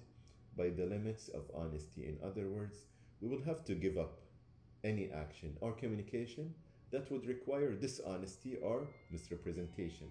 by 0.58 0.70
the 0.70 0.88
limits 0.88 1.30
of 1.30 1.44
honesty. 1.54 2.08
In 2.08 2.18
other 2.28 2.48
words, 2.48 2.80
we 3.22 3.28
will 3.28 3.44
have 3.44 3.64
to 3.66 3.76
give 3.76 4.00
up 4.00 4.18
any 4.84 5.12
action 5.12 5.56
or 5.62 5.74
communication 5.74 6.56
that 6.92 7.10
would 7.12 7.26
require 7.26 7.74
dishonesty 7.74 8.58
or 8.58 8.88
misrepresentation 9.12 10.08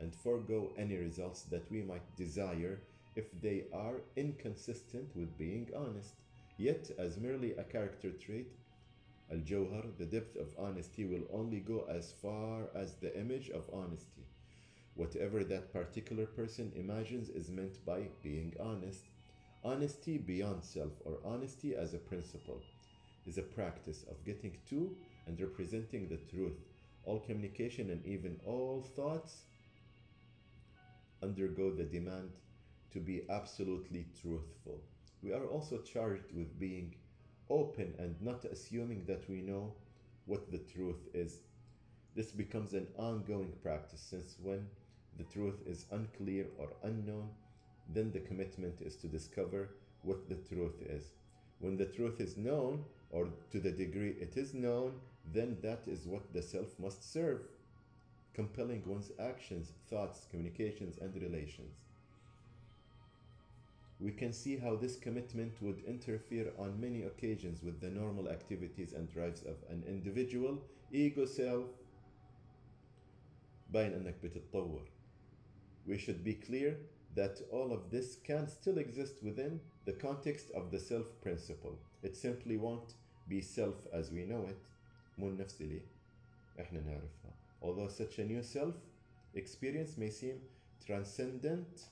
and 0.00 0.14
forego 0.14 0.72
any 0.76 0.96
results 0.96 1.42
that 1.42 1.70
we 1.70 1.82
might 1.82 2.16
desire 2.16 2.80
if 3.14 3.26
they 3.40 3.64
are 3.72 4.00
inconsistent 4.16 5.14
with 5.14 5.38
being 5.38 5.68
honest. 5.76 6.14
Yet, 6.56 6.90
as 6.98 7.18
merely 7.18 7.52
a 7.52 7.64
character 7.64 8.10
trait, 8.10 8.52
Al 9.30 9.38
Jawhar, 9.38 9.84
the 9.98 10.04
depth 10.04 10.36
of 10.36 10.54
honesty 10.58 11.04
will 11.04 11.26
only 11.32 11.60
go 11.60 11.86
as 11.88 12.12
far 12.20 12.68
as 12.74 12.94
the 12.94 13.18
image 13.18 13.50
of 13.50 13.64
honesty. 13.72 14.26
Whatever 14.94 15.42
that 15.44 15.72
particular 15.72 16.26
person 16.26 16.72
imagines 16.76 17.30
is 17.30 17.48
meant 17.48 17.84
by 17.86 18.08
being 18.22 18.54
honest. 18.60 19.04
Honesty 19.64 20.18
beyond 20.18 20.64
self, 20.64 20.92
or 21.04 21.18
honesty 21.24 21.74
as 21.74 21.94
a 21.94 21.98
principle, 21.98 22.60
is 23.26 23.38
a 23.38 23.42
practice 23.42 24.04
of 24.10 24.24
getting 24.24 24.56
to 24.70 24.94
and 25.26 25.40
representing 25.40 26.08
the 26.08 26.18
truth. 26.34 26.58
All 27.04 27.20
communication 27.20 27.90
and 27.90 28.04
even 28.06 28.38
all 28.46 28.86
thoughts 28.96 29.42
undergo 31.22 31.70
the 31.70 31.84
demand 31.84 32.30
to 32.92 33.00
be 33.00 33.22
absolutely 33.30 34.06
truthful. 34.20 34.80
We 35.22 35.32
are 35.32 35.46
also 35.46 35.78
charged 35.78 36.32
with 36.34 36.58
being 36.58 36.94
open 37.48 37.94
and 37.98 38.20
not 38.20 38.44
assuming 38.44 39.04
that 39.06 39.28
we 39.28 39.40
know 39.40 39.72
what 40.26 40.50
the 40.50 40.58
truth 40.58 41.08
is. 41.14 41.38
This 42.14 42.32
becomes 42.32 42.72
an 42.72 42.86
ongoing 42.96 43.52
practice 43.62 44.00
since 44.00 44.36
when 44.42 44.66
the 45.18 45.24
truth 45.24 45.60
is 45.66 45.86
unclear 45.90 46.46
or 46.58 46.68
unknown, 46.82 47.28
then 47.88 48.10
the 48.12 48.20
commitment 48.20 48.80
is 48.80 48.96
to 48.96 49.06
discover 49.06 49.70
what 50.02 50.28
the 50.28 50.36
truth 50.36 50.80
is. 50.82 51.04
When 51.60 51.76
the 51.76 51.86
truth 51.86 52.20
is 52.20 52.36
known, 52.36 52.84
or 53.11 53.29
to 53.51 53.59
the 53.59 53.71
degree 53.71 54.15
it 54.19 54.37
is 54.37 54.53
known, 54.53 54.93
then 55.33 55.57
that 55.61 55.83
is 55.87 56.05
what 56.05 56.33
the 56.33 56.41
self 56.41 56.79
must 56.79 57.11
serve, 57.11 57.41
compelling 58.33 58.83
one's 58.85 59.11
actions, 59.19 59.71
thoughts, 59.89 60.25
communications, 60.29 60.97
and 60.99 61.13
relations. 61.21 61.75
We 63.99 64.11
can 64.11 64.31
see 64.31 64.57
how 64.57 64.75
this 64.75 64.95
commitment 64.95 65.53
would 65.59 65.83
interfere 65.87 66.51
on 66.59 66.79
many 66.79 67.03
occasions 67.03 67.63
with 67.63 67.81
the 67.81 67.89
normal 67.89 68.29
activities 68.29 68.93
and 68.93 69.11
drives 69.11 69.41
of 69.41 69.55
an 69.69 69.83
individual 69.87 70.61
ego 70.91 71.25
self 71.25 71.65
باين 73.73 73.93
انك 73.93 74.15
بتتطور. 74.23 74.81
We 75.87 75.97
should 75.97 76.23
be 76.23 76.35
clear 76.35 76.77
that 77.15 77.41
all 77.51 77.73
of 77.73 77.89
this 77.89 78.17
can 78.23 78.47
still 78.47 78.77
exist 78.77 79.23
within 79.23 79.59
the 79.85 79.93
context 79.93 80.51
of 80.51 80.69
the 80.71 80.79
self 80.79 81.07
principle. 81.21 81.79
It 82.03 82.15
simply 82.15 82.57
won't 82.57 82.93
be 83.31 83.41
self 83.41 83.75
as 83.93 84.11
we 84.11 84.25
know 84.25 84.45
it 84.49 84.67
مو 85.17 85.27
النفس 85.27 85.61
اللي 85.61 85.81
احنا 86.59 86.79
نعرفها 86.81 87.33
although 87.61 87.89
such 87.89 88.19
a 88.19 88.25
new 88.25 88.43
self 88.43 88.75
experience 89.35 89.97
may 89.97 90.09
seem 90.09 90.37
transcendent 90.85 91.87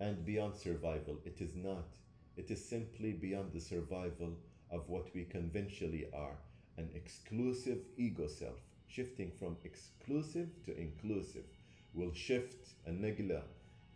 and 0.00 0.24
beyond 0.24 0.54
survival 0.56 1.16
it 1.24 1.40
is 1.40 1.54
not 1.54 1.88
it 2.36 2.50
is 2.50 2.64
simply 2.64 3.12
beyond 3.12 3.52
the 3.52 3.60
survival 3.60 4.32
of 4.70 4.88
what 4.88 5.06
we 5.14 5.24
conventionally 5.24 6.06
are 6.12 6.36
an 6.78 6.88
exclusive 6.94 7.80
ego 7.96 8.26
self 8.26 8.58
shifting 8.88 9.30
from 9.38 9.56
exclusive 9.64 10.48
to 10.64 10.76
inclusive 10.76 11.46
will 11.94 12.12
shift 12.12 12.62
a 12.86 12.90
negla 12.90 13.42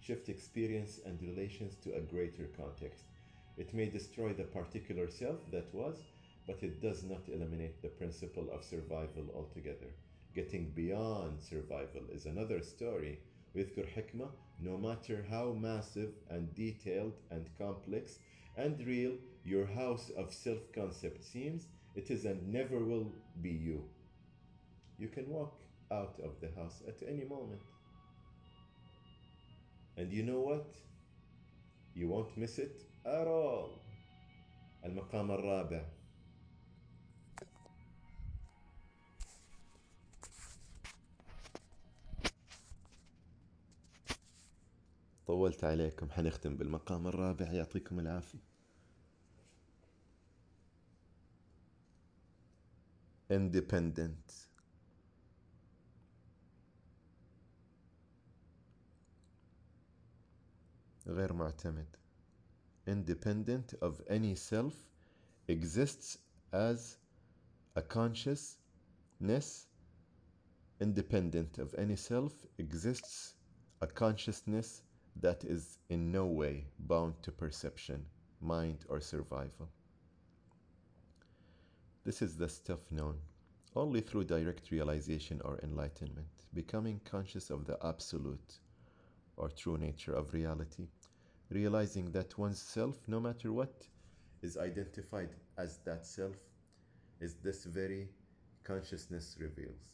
shift 0.00 0.28
experience 0.28 1.00
and 1.06 1.20
relations 1.22 1.74
to 1.82 1.94
a 1.94 2.00
greater 2.00 2.46
context 2.56 3.04
it 3.56 3.74
may 3.74 3.86
destroy 3.86 4.32
the 4.32 4.44
particular 4.44 5.08
self 5.08 5.38
that 5.50 5.72
was 5.74 5.96
but 6.48 6.62
it 6.62 6.80
does 6.80 7.04
not 7.04 7.28
eliminate 7.28 7.82
the 7.82 7.88
principle 7.88 8.48
of 8.50 8.64
survival 8.64 9.26
altogether. 9.36 9.92
Getting 10.34 10.70
beyond 10.70 11.42
survival 11.42 12.02
is 12.10 12.24
another 12.24 12.62
story. 12.62 13.18
ويذكر 13.54 13.86
حكمة 13.86 14.30
no 14.60 14.78
matter 14.78 15.24
how 15.30 15.52
massive 15.52 16.12
and 16.30 16.54
detailed 16.54 17.12
and 17.30 17.48
complex 17.58 18.18
and 18.56 18.84
real 18.86 19.12
your 19.44 19.66
house 19.66 20.10
of 20.16 20.32
self-concept 20.32 21.22
seems, 21.22 21.66
it 21.94 22.10
is 22.10 22.24
and 22.24 22.52
never 22.52 22.78
will 22.78 23.12
be 23.40 23.50
you. 23.50 23.84
You 24.98 25.08
can 25.08 25.28
walk 25.28 25.60
out 25.92 26.18
of 26.24 26.40
the 26.40 26.50
house 26.60 26.82
at 26.88 27.06
any 27.06 27.24
moment. 27.24 27.62
And 29.96 30.12
you 30.12 30.22
know 30.22 30.40
what? 30.40 30.74
You 31.94 32.08
won't 32.08 32.36
miss 32.36 32.58
it 32.58 32.82
all. 33.05 33.79
المقام 34.85 35.31
الرابع. 35.31 35.85
طولت 45.27 45.63
عليكم 45.63 46.09
حنختم 46.09 46.57
بالمقام 46.57 47.07
الرابع. 47.07 47.51
يعطيكم 47.51 47.99
العافية. 47.99 48.39
Independent. 53.31 54.33
غير 61.07 61.33
معتمد. 61.33 62.02
Independent 62.87 63.73
of 63.81 64.01
any 64.09 64.35
self 64.35 64.73
exists 65.47 66.17
as 66.51 66.97
a 67.75 67.81
consciousness 67.81 69.67
independent 70.79 71.57
of 71.59 71.73
any 71.77 71.95
self 71.95 72.33
exists 72.57 73.35
a 73.81 73.87
consciousness 73.87 74.81
that 75.15 75.43
is 75.43 75.77
in 75.89 76.11
no 76.11 76.25
way 76.25 76.65
bound 76.79 77.13
to 77.21 77.31
perception, 77.31 78.05
mind, 78.41 78.85
or 78.89 78.99
survival. 78.99 79.69
This 82.03 82.21
is 82.21 82.35
the 82.37 82.49
stuff 82.49 82.91
known 82.91 83.17
only 83.75 84.01
through 84.01 84.25
direct 84.25 84.69
realization 84.71 85.41
or 85.43 85.59
enlightenment, 85.63 86.27
becoming 86.53 87.01
conscious 87.05 87.49
of 87.49 87.65
the 87.65 87.77
absolute 87.83 88.59
or 89.35 89.49
true 89.49 89.77
nature 89.77 90.13
of 90.13 90.33
reality, 90.33 90.87
realizing 91.53 92.11
that 92.11 92.37
one's 92.37 92.61
self, 92.61 92.97
no 93.07 93.19
matter 93.19 93.53
what 93.53 93.87
is 94.41 94.57
identified 94.57 95.29
as 95.57 95.77
that 95.85 96.05
self, 96.05 96.35
is 97.19 97.35
this 97.35 97.65
very 97.65 98.09
consciousness 98.63 99.37
reveals. 99.39 99.93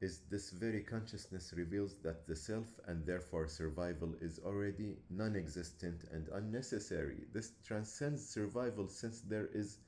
is 0.00 0.20
this 0.30 0.50
very 0.50 0.80
consciousness 0.80 1.52
reveals 1.56 1.96
that 2.04 2.26
the 2.26 2.36
self 2.36 2.66
and 2.86 3.04
therefore 3.04 3.48
survival 3.48 4.14
is 4.20 4.38
already 4.44 4.96
non 5.10 5.34
existent 5.34 6.04
and 6.12 6.28
unnecessary. 6.34 7.26
This 7.32 7.52
transcends 7.64 8.24
survival 8.24 8.86
since 8.86 9.20
there 9.22 9.48
is 9.52 9.78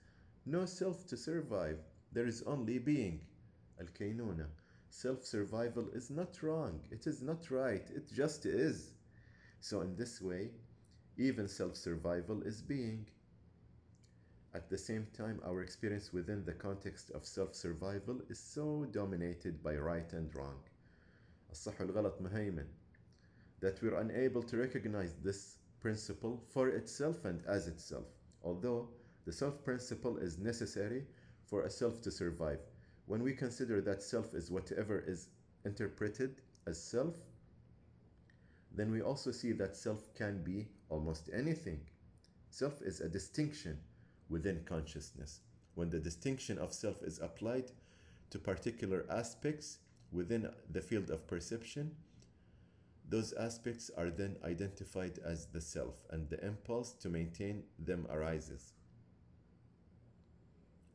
no 0.46 0.64
self 0.66 1.06
to 1.08 1.16
survive, 1.16 1.78
there 2.12 2.26
is 2.26 2.42
only 2.42 2.78
being. 2.78 3.20
Al 3.78 3.86
Kainuna 3.86 4.46
Self 4.89 5.25
survival 5.25 5.89
is 5.89 6.09
not 6.09 6.41
wrong, 6.41 6.81
it 6.89 7.05
is 7.07 7.21
not 7.21 7.51
right, 7.51 7.89
it 7.91 8.11
just 8.11 8.45
is. 8.45 8.93
So, 9.59 9.81
in 9.81 9.95
this 9.95 10.21
way, 10.21 10.51
even 11.17 11.47
self 11.47 11.75
survival 11.75 12.41
is 12.43 12.61
being. 12.61 13.07
At 14.53 14.69
the 14.69 14.77
same 14.77 15.07
time, 15.13 15.41
our 15.45 15.61
experience 15.61 16.13
within 16.13 16.45
the 16.45 16.53
context 16.53 17.11
of 17.11 17.25
self 17.25 17.55
survival 17.55 18.21
is 18.29 18.39
so 18.39 18.85
dominated 18.85 19.61
by 19.61 19.75
right 19.75 20.11
and 20.13 20.33
wrong. 20.35 20.61
الصح 21.51 21.81
والغلط 21.81 22.21
مهيمن 22.21 22.67
that 23.59 23.81
we're 23.81 23.95
unable 23.95 24.43
to 24.43 24.57
recognize 24.57 25.15
this 25.15 25.57
principle 25.79 26.43
for 26.49 26.69
itself 26.69 27.25
and 27.25 27.45
as 27.45 27.67
itself. 27.67 28.05
Although 28.43 28.89
the 29.25 29.31
self 29.31 29.63
principle 29.63 30.17
is 30.17 30.37
necessary 30.37 31.05
for 31.45 31.63
a 31.63 31.69
self 31.69 32.01
to 32.01 32.11
survive, 32.11 32.59
when 33.09 33.23
we 33.23 33.33
consider 33.33 33.81
that 33.81 34.01
self 34.01 34.33
is 34.33 34.49
whatever 34.49 35.03
is 35.05 35.27
interpreted 35.63 36.35
as 36.67 36.81
self, 36.81 37.15
then 38.71 38.91
we 38.91 39.01
also 39.01 39.31
see 39.31 39.51
that 39.53 39.75
self 39.75 40.13
can 40.15 40.43
be 40.43 40.67
almost 40.89 41.29
anything. 41.33 41.79
Self 42.49 42.81
is 42.81 43.01
a 43.01 43.09
distinction 43.09 43.79
within 44.29 44.63
consciousness. 44.65 45.41
When 45.75 45.89
the 45.89 45.99
distinction 45.99 46.57
of 46.57 46.73
self 46.73 47.03
is 47.03 47.19
applied 47.19 47.71
to 48.31 48.39
particular 48.39 49.05
aspects 49.09 49.79
within 50.11 50.49
the 50.71 50.81
field 50.81 51.09
of 51.09 51.27
perception, 51.27 51.91
those 53.07 53.33
aspects 53.33 53.91
are 53.95 54.09
then 54.09 54.35
identified 54.43 55.19
as 55.23 55.45
the 55.47 55.61
self, 55.61 55.93
and 56.09 56.27
the 56.29 56.43
impulse 56.43 56.93
to 56.93 57.09
maintain 57.09 57.63
them 57.77 58.07
arises. 58.09 58.73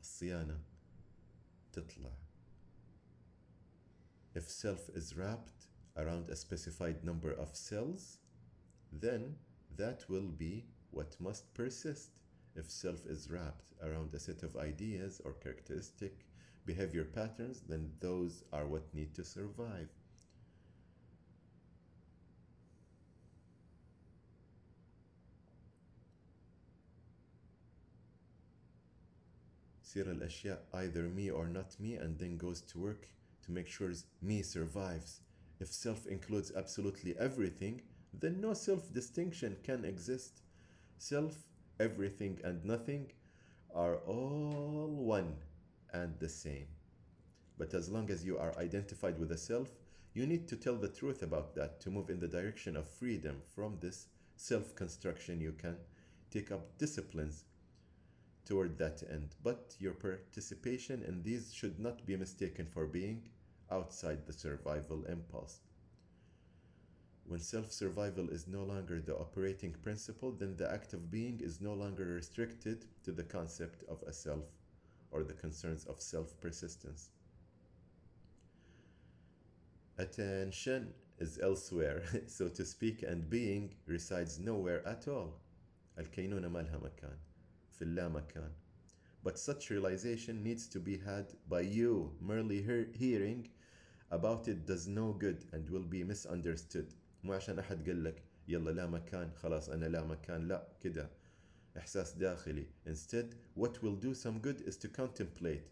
الصيانة 0.03 0.57
تطلع. 1.75 2.13
If 4.35 4.49
self 4.49 4.89
is 4.91 5.17
wrapped 5.17 5.67
around 5.97 6.31
a 6.31 6.37
specified 6.37 7.05
number 7.05 7.33
of 7.33 7.57
cells, 7.57 8.19
then 8.93 9.37
that 9.77 10.09
will 10.09 10.29
be 10.29 10.67
what 10.91 11.21
must 11.21 11.53
persist 11.55 12.11
if 12.57 12.71
self 12.71 13.07
is 13.07 13.31
wrapped 13.31 13.73
around 13.83 14.13
a 14.15 14.19
set 14.19 14.43
of 14.43 14.57
ideas 14.57 15.21
or 15.25 15.33
characteristic 15.33 16.27
behavior 16.67 17.05
patterns, 17.05 17.63
then 17.69 17.93
those 18.01 18.45
are 18.53 18.67
what 18.67 18.93
need 18.95 19.15
to 19.15 19.25
survive. 19.25 19.89
al 29.97 30.03
الأشياء 30.05 30.59
either 30.75 31.09
me 31.09 31.31
or 31.31 31.47
not 31.47 31.79
me 31.79 31.95
and 31.95 32.19
then 32.19 32.37
goes 32.37 32.61
to 32.61 32.79
work 32.79 33.09
to 33.43 33.53
make 33.53 33.69
sure 33.69 33.93
me 34.21 34.43
survives. 34.43 35.21
If 35.61 35.73
self 35.73 36.07
includes 36.07 36.53
absolutely 36.57 37.17
everything, 37.19 37.83
then 38.13 38.41
no 38.41 38.55
self 38.55 38.93
distinction 38.93 39.57
can 39.63 39.85
exist. 39.85 40.43
Self 40.99 41.37
everything 41.79 42.41
and 42.45 42.65
nothing 42.65 43.13
are 43.75 43.97
all 44.07 44.89
one 44.89 45.37
and 45.93 46.19
the 46.19 46.29
same. 46.29 46.67
But 47.59 47.75
as 47.75 47.89
long 47.89 48.11
as 48.11 48.25
you 48.25 48.39
are 48.39 48.59
identified 48.59 49.19
with 49.19 49.33
a 49.33 49.39
self, 49.39 49.69
you 50.15 50.27
need 50.27 50.49
to 50.49 50.57
tell 50.57 50.77
the 50.77 50.89
truth 50.89 51.23
about 51.23 51.55
that 51.55 51.81
to 51.81 51.91
move 51.91 52.11
in 52.11 52.19
the 52.21 52.29
direction 52.29 52.77
of 52.77 52.89
freedom 52.89 53.43
from 53.55 53.79
this 53.81 54.07
self 54.37 54.75
construction. 54.75 55.41
You 55.41 55.53
can 55.53 55.77
take 56.31 56.51
up 56.51 56.79
disciplines 56.79 57.45
toward 58.45 58.79
that 58.79 59.03
end, 59.11 59.37
but 59.43 59.77
your 59.79 59.95
participation 59.95 61.03
in 61.03 61.23
these 61.23 61.55
should 61.55 61.79
not 61.79 62.05
be 62.07 62.17
mistaken 62.17 62.67
for 62.67 62.87
being 62.87 63.29
outside 63.71 64.27
the 64.27 64.33
survival 64.33 65.05
impulse. 65.05 65.61
When 67.27 67.39
self 67.39 67.71
survival 67.71 68.29
is 68.29 68.49
no 68.49 68.65
longer 68.65 69.01
the 69.01 69.17
operating 69.17 69.73
principle, 69.83 70.33
then 70.33 70.57
the 70.57 70.69
act 70.69 70.93
of 70.95 71.11
being 71.11 71.41
is 71.41 71.61
no 71.61 71.75
longer 71.75 72.05
restricted 72.05 72.87
to 73.05 73.13
the 73.13 73.23
concept 73.23 73.85
of 73.89 74.03
a 74.03 74.13
self 74.13 74.47
or 75.13 75.23
the 75.23 75.35
concerns 75.35 75.85
of 75.85 76.01
self 76.01 76.41
persistence. 76.41 77.11
Attention 79.99 80.93
is 81.19 81.39
elsewhere, 81.41 82.03
so 82.27 82.49
to 82.49 82.65
speak, 82.65 83.03
and 83.03 83.31
being 83.31 83.75
resides 83.87 84.41
nowhere 84.41 84.87
at 84.87 85.07
all. 85.07 85.39
الكينونة 85.99 86.49
مالها 86.49 86.79
مكان 86.79 87.17
في 87.79 87.83
اللامكان. 87.83 88.53
But 89.23 89.39
such 89.39 89.71
realization 89.71 90.43
needs 90.43 90.67
to 90.69 90.81
be 90.81 90.97
had 90.99 91.35
by 91.49 91.61
you. 91.61 92.17
Merely 92.21 92.63
hearing 92.95 93.49
about 94.11 94.49
it 94.49 94.67
does 94.67 94.87
no 94.87 95.13
good 95.13 95.45
and 95.53 95.69
will 95.69 95.85
be 95.85 96.05
misunderstood. 96.05 96.95
مو 97.25 97.33
عشان 97.33 97.59
أحد 97.59 97.89
قال 97.89 98.05
لك 98.05 98.23
يلا 98.49 98.71
لا 98.71 98.87
مكان 98.87 99.31
خلاص 99.35 99.69
أنا 99.69 99.87
لا 99.87 100.05
مكان 100.05 100.49
لا 100.49 100.69
كده 100.81 101.11
إحساس 101.77 102.13
داخلي 102.13 102.67
instead 102.87 103.35
what 103.55 103.83
will 103.83 103.97
do 103.97 104.15
some 104.15 104.39
good 104.41 104.61
is 104.61 104.77
to 104.77 104.89
contemplate 104.89 105.69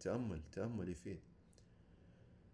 تأمل 0.00 0.40
تأمل 0.52 0.88
يفيد 0.88 1.20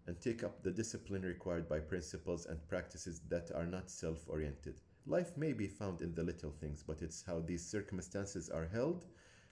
and 0.07 0.21
take 0.21 0.43
up 0.43 0.63
the 0.63 0.71
discipline 0.71 1.23
required 1.23 1.69
by 1.69 1.79
principles 1.79 2.47
and 2.47 2.67
practices 2.69 3.21
that 3.29 3.51
are 3.55 3.67
not 3.67 3.91
self-oriented 3.91 4.81
life 5.06 5.36
may 5.38 5.54
be 5.54 5.68
found 5.68 6.02
in 6.02 6.14
the 6.16 6.24
little 6.24 6.52
things 6.52 6.84
but 6.86 7.02
it's 7.02 7.24
how 7.26 7.40
these 7.40 7.66
circumstances 7.66 8.50
are 8.50 8.68
held 8.72 9.06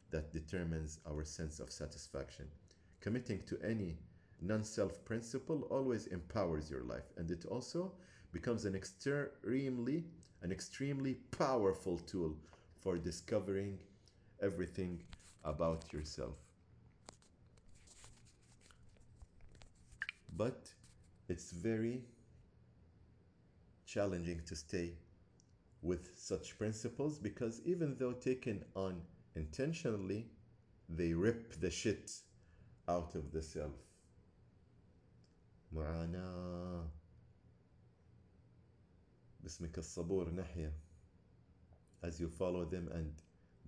that 0.09 0.31
determines 0.31 0.99
our 1.09 1.23
sense 1.23 1.59
of 1.59 1.71
satisfaction 1.71 2.47
committing 2.99 3.41
to 3.45 3.57
any 3.63 3.97
non-self 4.41 5.03
principle 5.05 5.67
always 5.69 6.07
empowers 6.07 6.69
your 6.69 6.83
life 6.83 7.11
and 7.17 7.29
it 7.29 7.45
also 7.45 7.91
becomes 8.31 8.65
an 8.65 8.75
extremely 8.75 10.05
an 10.41 10.51
extremely 10.51 11.15
powerful 11.37 11.97
tool 11.99 12.35
for 12.81 12.97
discovering 12.97 13.77
everything 14.41 15.03
about 15.43 15.93
yourself. 15.93 16.35
But 20.35 20.69
it's 21.29 21.51
very 21.51 22.01
challenging 23.85 24.41
to 24.47 24.55
stay 24.55 24.93
with 25.82 26.10
such 26.16 26.58
principles 26.58 27.18
because 27.18 27.60
even 27.64 27.96
though 27.98 28.12
taken 28.12 28.64
on 28.74 29.00
intentionally, 29.34 30.26
they 30.88 31.12
rip 31.12 31.60
the 31.60 31.70
shit 31.70 32.12
out 32.88 33.14
of 33.14 33.32
the 33.32 33.42
self. 33.42 33.74
معاناة 35.74 36.86
باسمك 39.42 39.78
الصبور 39.78 40.30
نحيا 40.30 40.72
as 42.02 42.20
you 42.20 42.28
follow 42.28 42.64
them 42.64 42.88
and 42.92 43.12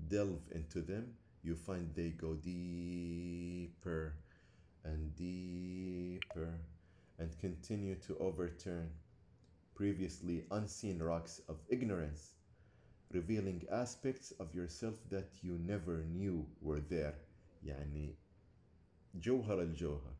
delve 0.08 0.42
into 0.52 0.80
them 0.80 1.14
you 1.42 1.54
find 1.54 1.94
they 1.94 2.10
go 2.10 2.34
deeper 2.34 4.14
and 4.84 5.14
deeper 5.16 6.54
and 7.18 7.38
continue 7.38 7.96
to 7.96 8.16
overturn 8.18 8.90
previously 9.74 10.44
unseen 10.50 10.98
rocks 11.02 11.40
of 11.48 11.56
ignorance 11.68 12.32
revealing 13.12 13.64
aspects 13.72 14.32
of 14.40 14.54
yourself 14.54 14.96
that 15.08 15.30
you 15.42 15.58
never 15.58 16.04
knew 16.04 16.46
were 16.60 16.80
there 16.80 17.14
يعني 17.64 18.14
جوهر 19.14 19.60
الجوهر 19.62 20.14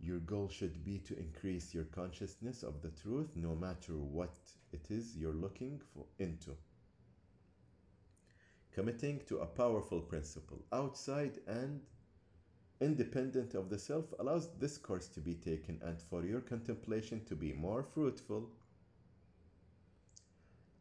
your 0.00 0.18
goal 0.20 0.48
should 0.48 0.84
be 0.84 0.98
to 0.98 1.18
increase 1.18 1.74
your 1.74 1.84
consciousness 1.84 2.62
of 2.62 2.80
the 2.82 2.90
truth 2.90 3.30
no 3.36 3.54
matter 3.54 3.96
what 3.96 4.34
it 4.72 4.90
is 4.90 5.16
you're 5.16 5.34
looking 5.34 5.80
for 5.94 6.04
into 6.18 6.56
committing 8.72 9.20
to 9.26 9.38
a 9.38 9.46
powerful 9.46 10.00
principle 10.00 10.64
outside 10.72 11.38
and 11.46 11.80
independent 12.79 13.53
of 13.55 13.69
the 13.69 13.79
self 13.79 14.05
allows 14.19 14.49
this 14.59 14.77
course 14.77 15.07
to 15.07 15.19
be 15.19 15.33
taken 15.33 15.79
and 15.83 16.01
for 16.01 16.23
your 16.25 16.41
contemplation 16.41 17.23
to 17.25 17.35
be 17.35 17.53
more 17.53 17.83
fruitful 17.83 18.49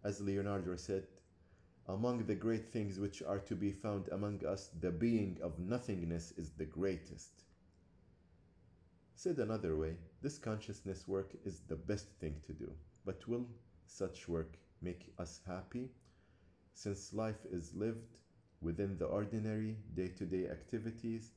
as 0.06 0.20
Leonardo 0.20 0.76
said, 0.76 1.04
among 1.88 2.26
the 2.26 2.34
great 2.36 2.68
things 2.68 2.96
which 3.00 3.22
are 3.22 3.40
to 3.40 3.56
be 3.56 3.72
found 3.72 4.08
among 4.12 4.46
us, 4.46 4.70
the 4.80 4.92
being 4.92 5.36
of 5.42 5.58
nothingness 5.58 6.30
is 6.36 6.50
the 6.50 6.64
greatest. 6.64 7.42
Said 9.16 9.38
another 9.38 9.74
way, 9.76 9.96
this 10.22 10.38
consciousness 10.38 11.08
work 11.08 11.34
is 11.44 11.58
the 11.66 11.74
best 11.74 12.06
thing 12.20 12.36
to 12.46 12.52
do. 12.52 12.70
But 13.04 13.26
will 13.26 13.48
such 13.86 14.28
work 14.28 14.56
make 14.80 15.12
us 15.18 15.40
happy? 15.44 15.90
Since 16.74 17.12
life 17.12 17.44
is 17.50 17.74
lived 17.74 18.18
within 18.60 18.96
the 18.96 19.06
ordinary 19.06 19.76
day 19.94 20.08
to 20.18 20.24
day 20.24 20.48
activities 20.48 21.32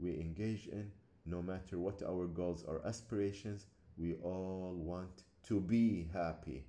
we 0.00 0.10
engage 0.20 0.66
in, 0.66 0.90
no 1.24 1.42
matter 1.42 1.78
what 1.78 2.02
our 2.02 2.26
goals 2.26 2.64
or 2.66 2.80
aspirations, 2.86 3.66
we 3.98 4.14
all 4.22 4.74
want 4.76 5.22
to 5.48 5.60
be 5.60 6.08
happy. 6.12 6.64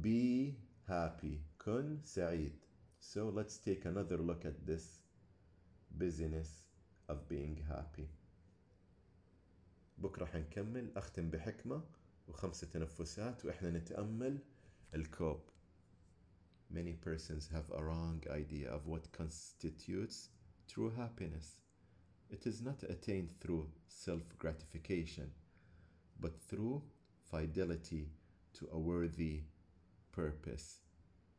Be 0.00 0.56
happy. 0.88 1.40
كن 1.58 1.98
سعيد. 2.04 2.52
So 2.98 3.28
let's 3.28 3.58
take 3.58 3.84
another 3.84 4.18
look 4.18 4.44
at 4.44 4.66
this 4.66 5.00
busyness 5.98 6.64
of 7.08 7.28
being 7.28 7.62
happy. 7.68 8.08
بكرة 9.98 10.24
حنكمل 10.24 10.96
أختم 10.96 11.30
بحكمة 11.30 11.82
وخمسة 12.28 12.66
تنفسات 12.66 13.44
وإحنا 13.44 13.70
نتأمل 13.70 14.38
الكوب. 14.94 15.40
Many 16.70 16.94
persons 16.94 17.48
have 17.52 17.70
a 17.70 17.84
wrong 17.84 18.22
idea 18.30 18.70
of 18.70 18.86
what 18.86 19.12
constitutes 19.12 20.30
true 20.68 20.90
happiness. 20.90 21.56
It 22.30 22.46
is 22.46 22.60
not 22.62 22.82
attained 22.82 23.32
through 23.40 23.68
self 23.86 24.22
gratification, 24.38 25.30
but 26.20 26.40
through 26.48 26.82
fidelity 27.30 28.08
to 28.54 28.68
a 28.72 28.78
worthy 28.78 29.42
purpose. 30.12 30.80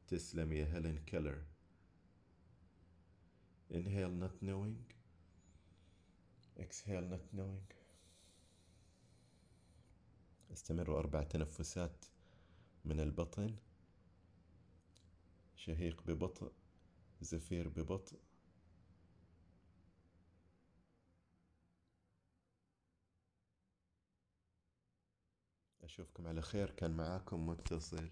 تسلم 0.08 0.54
يا 0.54 0.66
هيلين 0.74 1.00
كيلر. 1.06 1.38
Inhale 3.72 4.12
not 4.12 4.41
knowing. 4.41 4.78
Exhale 6.60 7.02
not 7.02 7.34
knowing. 7.34 7.66
استمروا 10.54 11.00
أربع 11.00 11.24
تنفسات 11.24 12.06
من 12.86 13.00
البطن 13.00 13.56
شهيق 15.61 16.03
ببطء 16.07 16.53
زفير 17.21 17.69
ببطء. 17.69 18.19
أشوفكم 25.83 26.27
على 26.27 26.43
خير 26.43 26.71
كان 26.71 26.91
معاكم 26.91 27.47
متصل. 27.47 28.09